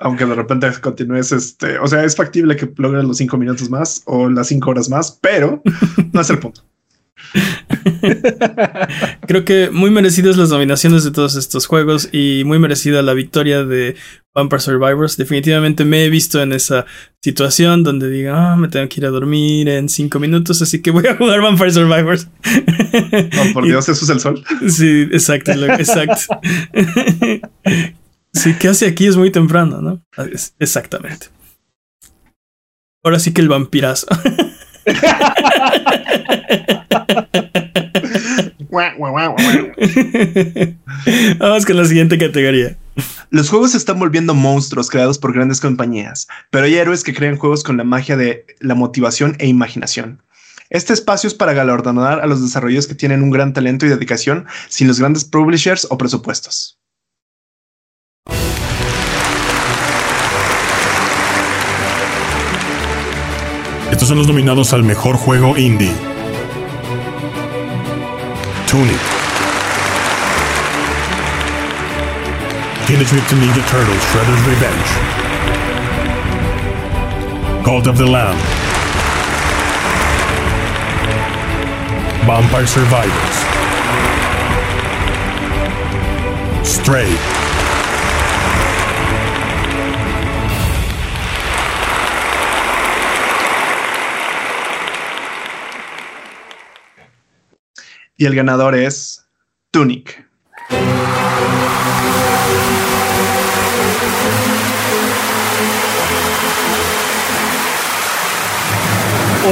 [0.00, 4.02] aunque de repente continúes, este, o sea, es factible que logres los cinco minutos más
[4.06, 5.62] o las cinco horas más, pero
[6.12, 6.62] no es el punto.
[9.26, 13.64] Creo que muy merecidas las nominaciones de todos estos juegos y muy merecida la victoria
[13.64, 13.96] de
[14.34, 15.16] Vampire Survivors.
[15.16, 16.86] Definitivamente me he visto en esa
[17.22, 20.90] situación donde digo, ah, me tengo que ir a dormir en cinco minutos, así que
[20.90, 22.28] voy a jugar Vampire Survivors.
[23.52, 24.44] Por Dios, eso es el sol.
[24.68, 26.40] Sí, exacto, exacto.
[28.34, 30.02] Sí, que hace aquí es muy temprano, ¿no?
[30.58, 31.28] Exactamente.
[33.04, 34.08] Ahora sí que el vampirazo.
[41.38, 42.76] Vamos con la siguiente categoría.
[43.30, 47.36] Los juegos se están volviendo monstruos creados por grandes compañías, pero hay héroes que crean
[47.36, 50.22] juegos con la magia de la motivación e imaginación.
[50.70, 54.46] Este espacio es para galardonar a los desarrolladores que tienen un gran talento y dedicación
[54.68, 56.80] sin los grandes publishers o presupuestos.
[63.94, 65.92] Estos son los nominados al mejor juego indie.
[68.66, 68.98] Tunic.
[72.88, 74.90] Teenage Mutant Ninja Turtles Shredder's Revenge.
[77.64, 78.36] Cult of the Lamb.
[82.26, 83.36] Vampire Survivors.
[86.64, 87.33] Stray.
[98.16, 99.26] Y el ganador es
[99.72, 100.24] Tunic.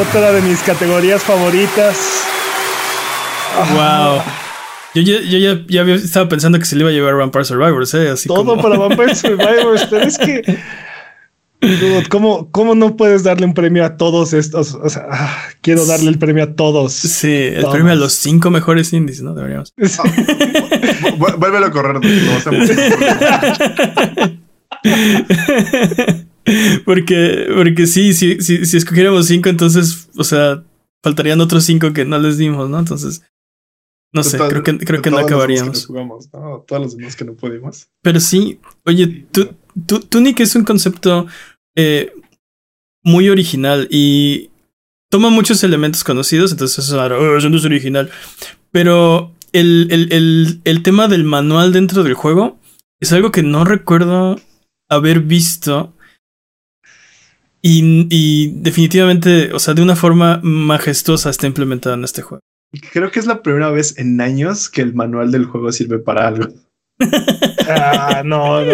[0.01, 2.25] Otra de mis categorías favoritas.
[3.75, 4.23] Wow.
[4.95, 8.11] Yo, ya, ya, estaba pensando que se le iba a llevar Vampire Survivors, ¿eh?
[8.11, 10.43] Así Todo para Vampire Survivors, pero es que
[12.11, 14.75] ¿Cómo, ¿Cómo no puedes darle un premio a todos estos?
[14.75, 16.93] O sea, ah, quiero darle el premio a todos.
[16.93, 19.35] Sí, el premio a los cinco mejores indies, ¿no?
[19.35, 19.73] Deberíamos.
[21.19, 22.01] vuélvelo a correr.
[26.85, 30.65] porque, porque sí, sí, sí, si escogiéramos cinco, entonces, o sea,
[31.03, 32.81] faltarían otros cinco que no les dimos, ¿no?
[32.81, 33.23] Entonces,
[34.13, 35.89] no sé, creo que, creo que no acabaríamos.
[36.67, 37.89] Todos los demás que no pudimos.
[38.03, 39.55] Pero sí, oye, tú,
[39.87, 41.27] tú, Tunic es un concepto
[41.77, 42.13] eh,
[43.03, 44.51] muy original y
[45.11, 48.11] toma muchos elementos conocidos, entonces oh, eso no es original.
[48.71, 52.59] Pero el, el, el, tema del manual dentro del juego
[53.01, 54.41] es algo que no recuerdo
[54.89, 55.95] haber visto.
[57.61, 62.41] Y, y, definitivamente, o sea, de una forma majestuosa está implementado en este juego.
[62.93, 66.27] Creo que es la primera vez en años que el manual del juego sirve para
[66.27, 66.49] algo.
[67.69, 68.73] Ah, no, no.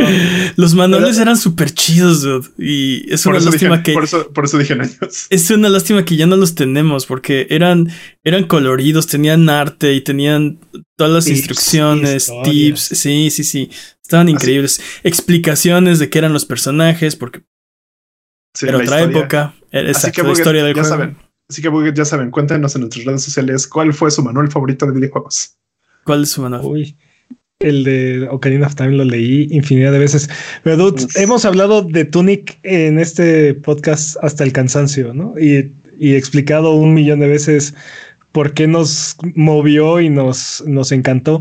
[0.56, 3.92] Los manuales eran súper chidos, Y es una lástima que.
[3.92, 4.96] Por eso, por eso dije años.
[5.30, 7.88] Es una lástima que ya no los tenemos, porque eran,
[8.24, 10.58] eran coloridos, tenían arte y tenían
[10.96, 12.80] todas las instrucciones, tips.
[12.80, 13.70] Sí, sí, sí.
[14.02, 14.80] Estaban increíbles.
[15.02, 17.42] Explicaciones de qué eran los personajes, porque
[18.62, 19.54] era otra época.
[19.72, 20.96] Así que la historia del ya juego.
[20.96, 21.16] Saben.
[21.48, 24.92] Así que ya saben, cuéntenos en nuestras redes sociales cuál fue su manual favorito de
[24.92, 25.56] videojuegos.
[26.04, 26.62] ¿Cuál es su manual?
[26.64, 26.96] Uy.
[27.60, 30.30] El de Ocarina of Time lo leí infinidad de veces.
[30.62, 35.34] Pero hemos hablado de Tunic en este podcast hasta el cansancio, ¿no?
[35.40, 37.74] Y, y explicado un millón de veces
[38.30, 41.40] por qué nos movió y nos, nos encantó.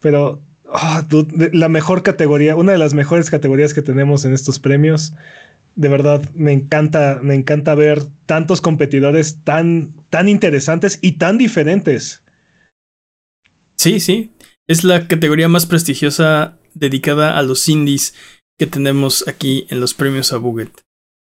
[0.00, 0.40] Pero
[0.72, 1.06] ah,
[1.52, 5.12] la mejor categoría, una de las mejores categorías que tenemos en estos premios.
[5.76, 12.22] De verdad, me encanta, me encanta ver tantos competidores tan, tan interesantes y tan diferentes.
[13.76, 14.30] Sí, sí.
[14.72, 18.14] Es la categoría más prestigiosa dedicada a los indies
[18.58, 20.70] que tenemos aquí en los premios a Buget.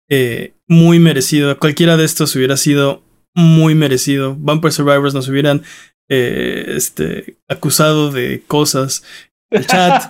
[0.10, 1.60] Eh, muy merecido.
[1.60, 3.04] Cualquiera de estos hubiera sido
[3.36, 4.38] muy merecido.
[4.39, 5.62] Vampire Survivors nos hubieran
[6.08, 9.04] eh, este, acusado de cosas.
[9.50, 10.10] el chat.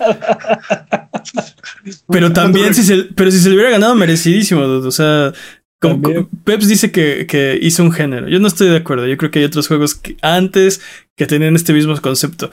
[2.08, 5.32] pero también, si se, pero si se le hubiera ganado, merecidísimo, O sea,
[5.80, 8.28] como, Peps dice que, que, hizo un género.
[8.28, 9.08] Yo no estoy de acuerdo.
[9.08, 10.80] Yo creo que hay otros juegos que antes
[11.16, 12.52] que tenían este mismo concepto.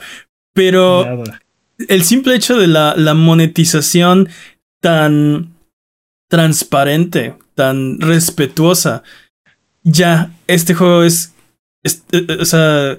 [0.54, 1.24] Pero
[1.88, 4.28] el simple hecho de la, la monetización
[4.80, 5.54] tan
[6.28, 9.02] transparente, tan respetuosa,
[9.82, 11.34] ya, este juego es,
[11.82, 12.98] es eh, eh, o sea,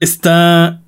[0.00, 0.82] está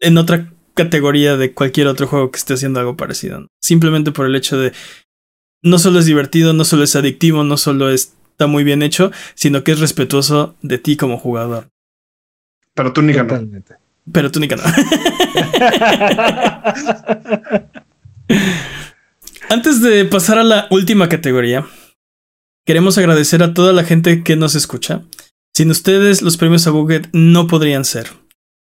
[0.00, 3.46] en otra categoría de cualquier otro juego que esté haciendo algo parecido.
[3.62, 4.72] Simplemente por el hecho de
[5.62, 9.64] no solo es divertido, no solo es adictivo, no solo está muy bien hecho, sino
[9.64, 11.68] que es respetuoso de ti como jugador.
[12.74, 13.14] Pero tú ni.
[14.12, 14.56] Pero tú ni no.
[19.50, 21.66] Antes de pasar a la última categoría,
[22.66, 25.02] queremos agradecer a toda la gente que nos escucha.
[25.54, 28.08] Sin ustedes, los premios a Buget no podrían ser.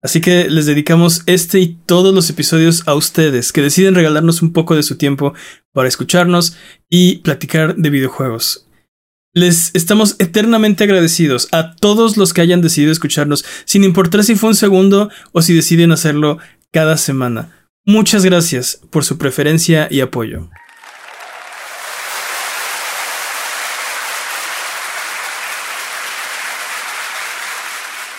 [0.02, 4.54] Así que les dedicamos este y todos los episodios a ustedes que deciden regalarnos un
[4.54, 5.34] poco de su tiempo
[5.74, 6.56] para escucharnos
[6.90, 8.69] y platicar de videojuegos.
[9.34, 14.50] Les estamos eternamente agradecidos a todos los que hayan decidido escucharnos, sin importar si fue
[14.50, 16.40] un segundo o si deciden hacerlo
[16.72, 17.68] cada semana.
[17.86, 20.50] Muchas gracias por su preferencia y apoyo.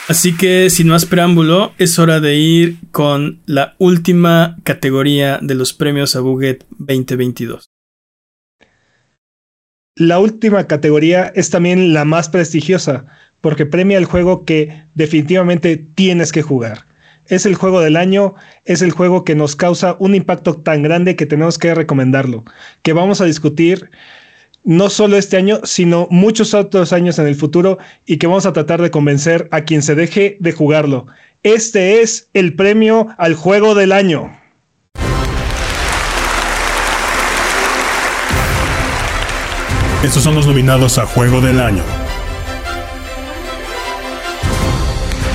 [0.06, 5.72] Así que sin más preámbulo, es hora de ir con la última categoría de los
[5.72, 7.69] premios a Buget 2022.
[10.00, 13.04] La última categoría es también la más prestigiosa,
[13.42, 16.86] porque premia el juego que definitivamente tienes que jugar.
[17.26, 18.34] Es el juego del año,
[18.64, 22.46] es el juego que nos causa un impacto tan grande que tenemos que recomendarlo,
[22.80, 23.90] que vamos a discutir
[24.64, 27.76] no solo este año, sino muchos otros años en el futuro
[28.06, 31.08] y que vamos a tratar de convencer a quien se deje de jugarlo.
[31.42, 34.39] Este es el premio al juego del año.
[40.02, 41.82] Estos son los nominados a Juego del Año.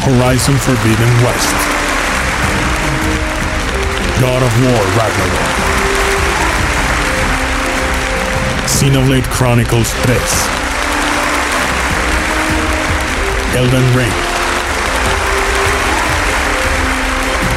[0.04, 1.56] Horizon Forbidden West.
[4.20, 5.66] God of War Ragnarok.
[8.66, 10.18] Xenoblade Chronicles 3,
[13.56, 14.14] Elden Ring,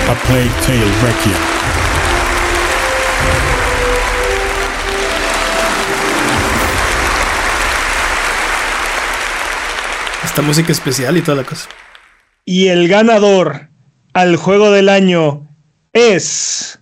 [0.09, 1.58] A Plague Tale Requiem.
[10.29, 11.69] Esta música especial y toda la cosa.
[12.45, 13.71] Y el ganador
[14.13, 15.49] al juego del año
[15.95, 16.79] es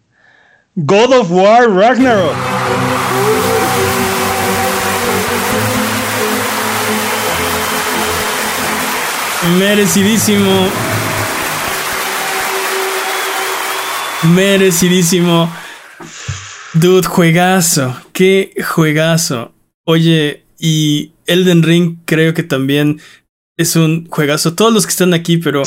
[0.75, 2.35] God of War Ragnarok.
[9.59, 10.69] Merecidísimo.
[14.35, 15.55] Merecidísimo.
[16.75, 17.97] Dude, juegazo.
[18.13, 19.55] Qué juegazo.
[19.85, 23.01] Oye, y Elden Ring creo que también
[23.57, 24.55] es un juegazo.
[24.55, 25.63] Todos los que están aquí, pero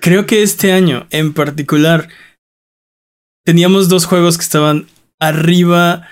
[0.00, 2.08] creo que este año en particular
[3.44, 4.86] teníamos dos juegos que estaban
[5.18, 6.08] arriba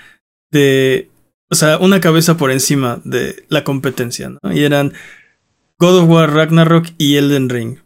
[0.51, 1.09] de,
[1.49, 4.53] o sea, una cabeza por encima de la competencia, ¿no?
[4.53, 4.93] Y eran
[5.79, 7.77] God of War, Ragnarok y Elden Ring.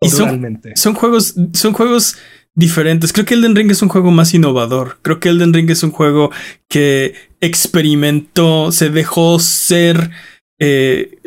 [0.00, 2.16] Y son, son, juegos, son juegos
[2.54, 3.12] diferentes.
[3.12, 4.98] Creo que Elden Ring es un juego más innovador.
[5.00, 6.30] Creo que Elden Ring es un juego
[6.68, 10.10] que experimentó, se dejó ser
[10.58, 11.18] eh,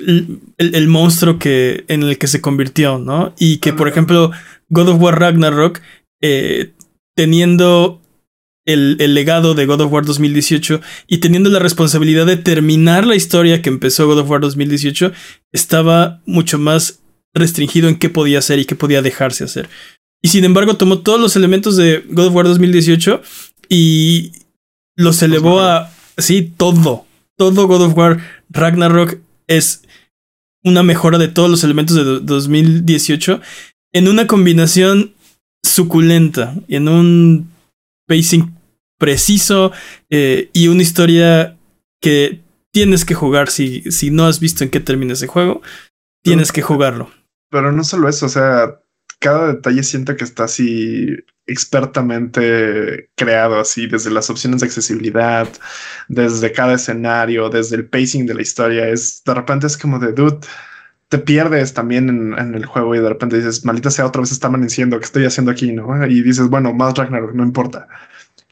[0.58, 3.34] el, monstruo que, en el que se convirtió, ¿no?
[3.38, 4.32] Y que, por ejemplo,
[4.70, 5.82] God of War Ragnarok,
[6.22, 6.72] eh,
[7.16, 8.02] teniendo
[8.68, 13.62] el, legado de God of War 2018 y teniendo la responsabilidad de terminar la historia
[13.62, 15.12] que empezó God of War 2018,
[15.52, 17.00] estaba mucho más
[17.34, 19.70] restringido en qué podía hacer y qué podía dejarse hacer.
[20.22, 23.22] Y sin embargo tomó todos los elementos de God of War 2018
[23.70, 24.32] y
[24.96, 25.92] los elevó a...
[26.18, 27.07] Sí, todo.
[27.38, 28.20] Todo God of War
[28.50, 29.84] Ragnarok es
[30.64, 33.42] una mejora de todos los elementos de 2018
[33.94, 35.14] en una combinación
[35.64, 37.52] suculenta, en un
[38.08, 38.54] pacing
[38.98, 39.72] preciso
[40.10, 41.58] eh, y una historia
[42.02, 45.62] que tienes que jugar si, si no has visto en qué termina ese juego,
[46.24, 47.12] tienes que jugarlo.
[47.50, 48.80] Pero no solo eso, o sea,
[49.20, 51.16] cada detalle siento que está así
[51.48, 55.48] expertamente creado, así desde las opciones de accesibilidad,
[56.08, 58.90] desde cada escenario, desde el pacing de la historia.
[58.90, 60.40] Es de repente es como de dude,
[61.10, 64.32] te pierdes también en, en el juego y de repente dices, maldita sea, otra vez
[64.32, 65.72] está amaneciendo, ¿qué estoy haciendo aquí?
[65.72, 66.06] No?
[66.06, 67.88] Y dices, bueno, más Ragnarok, no importa.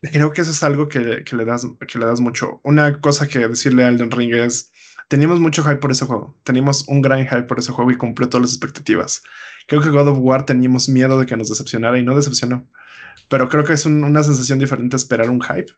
[0.02, 2.62] Creo que eso es algo que, que, le das, que le das mucho.
[2.64, 4.72] Una cosa que decirle a Elden Ring es
[5.08, 6.38] teníamos mucho hype por ese juego.
[6.44, 9.24] Teníamos un gran hype por ese juego y cumplió todas las expectativas.
[9.68, 12.66] Creo que God of War teníamos miedo de que nos decepcionara y no decepcionó.
[13.30, 15.74] Pero creo que es una sensación diferente esperar un hype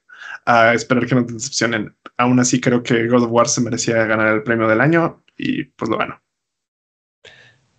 [0.45, 1.95] a esperar que nos decepcionen.
[2.17, 5.65] Aún así, creo que God of War se merecía ganar el premio del año y
[5.65, 6.21] pues lo ganó.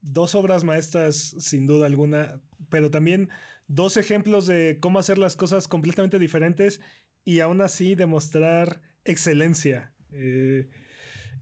[0.01, 2.41] Dos obras maestras, sin duda alguna,
[2.71, 3.31] pero también
[3.67, 6.81] dos ejemplos de cómo hacer las cosas completamente diferentes
[7.25, 9.93] y aún así demostrar excelencia.
[10.11, 10.69] Eh,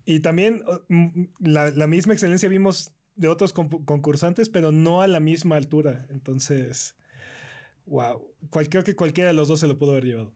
[0.07, 5.57] y también mm, la, misma excelencia vimos de otros concursantes, pero no a la misma
[5.57, 6.07] altura.
[6.11, 6.97] Entonces,
[7.87, 8.33] wow,
[8.71, 10.35] creo que cualquiera de los dos se lo pudo haber llevado.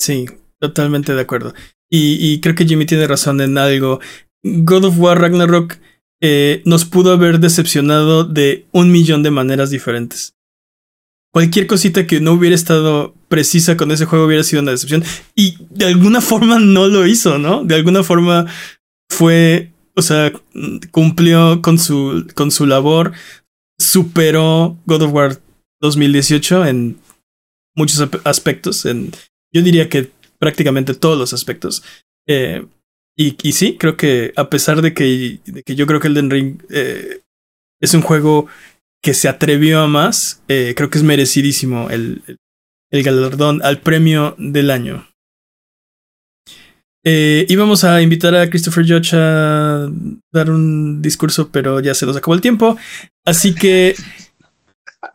[0.00, 0.26] Sí,
[0.60, 1.54] totalmente de acuerdo.
[1.90, 4.00] Y, creo que Jimmy tiene razón en algo.
[4.42, 5.78] God of War Ragnarok
[6.20, 10.34] eh, nos pudo haber decepcionado de un millón de maneras diferentes.
[11.32, 15.04] Cualquier cosita que no hubiera estado precisa con ese juego hubiera sido una decepción.
[15.34, 17.64] Y de alguna forma no lo hizo, ¿no?
[17.64, 18.46] De alguna forma
[19.14, 20.32] fue, o sea,
[20.90, 23.12] cumplió con su, con su labor,
[23.78, 25.40] superó God of War
[25.80, 26.98] 2018 en
[27.76, 29.12] muchos aspectos, en
[29.52, 31.84] yo diría que prácticamente todos los aspectos.
[32.26, 32.66] Eh,
[33.16, 36.62] y, sí, creo que a pesar de que, de que yo creo que Elden Ring
[36.70, 37.20] eh,
[37.80, 38.48] es un juego
[39.00, 42.22] que se atrevió a más, eh, creo que es merecidísimo el,
[42.90, 45.06] el galardón al premio del año.
[47.04, 49.88] Eh, íbamos a invitar a Christopher Judge a
[50.32, 52.76] dar un discurso, pero ya se nos acabó el tiempo.
[53.24, 53.94] Así que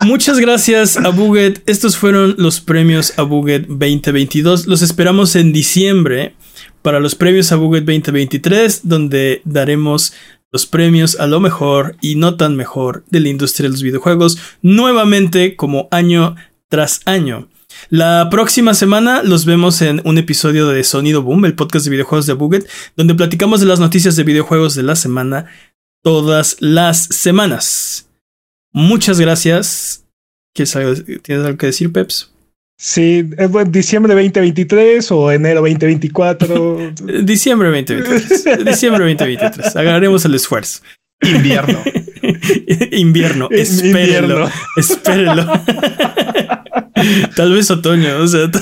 [0.02, 1.62] Muchas gracias a Buget.
[1.66, 4.68] Estos fueron los premios a Buget 2022.
[4.68, 6.36] Los esperamos en diciembre
[6.82, 10.14] para los premios a Buget 2023, donde daremos
[10.52, 14.38] los premios a lo mejor y no tan mejor de la industria de los videojuegos,
[14.62, 16.36] nuevamente como año
[16.70, 17.50] tras año.
[17.90, 22.26] La próxima semana los vemos en un episodio de Sonido Boom, el podcast de videojuegos
[22.26, 25.46] de Buget, donde platicamos de las noticias de videojuegos de la semana
[26.04, 28.08] todas las semanas.
[28.72, 30.06] Muchas gracias.
[30.54, 32.32] ¿Tienes algo que decir, Peps?
[32.78, 33.26] Sí,
[33.68, 36.94] diciembre 2023 o enero 2024.
[37.24, 38.66] diciembre 2023.
[38.66, 39.76] diciembre 2023.
[39.76, 40.82] Agarraremos el esfuerzo.
[41.22, 41.82] Invierno.
[42.92, 43.50] Invierno.
[43.52, 44.50] Espérenlo.
[44.78, 45.46] Espérenlo.
[47.36, 48.18] Tal vez otoño.
[48.18, 48.50] O sea,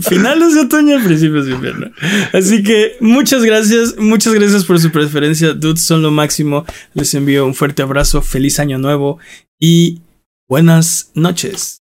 [0.00, 1.90] Finales de otoño, principios de invierno.
[2.32, 5.52] Así que muchas gracias, muchas gracias por su preferencia.
[5.52, 6.64] Dudes son lo máximo.
[6.94, 9.18] Les envío un fuerte abrazo, feliz año nuevo
[9.60, 10.00] y
[10.48, 11.83] buenas noches.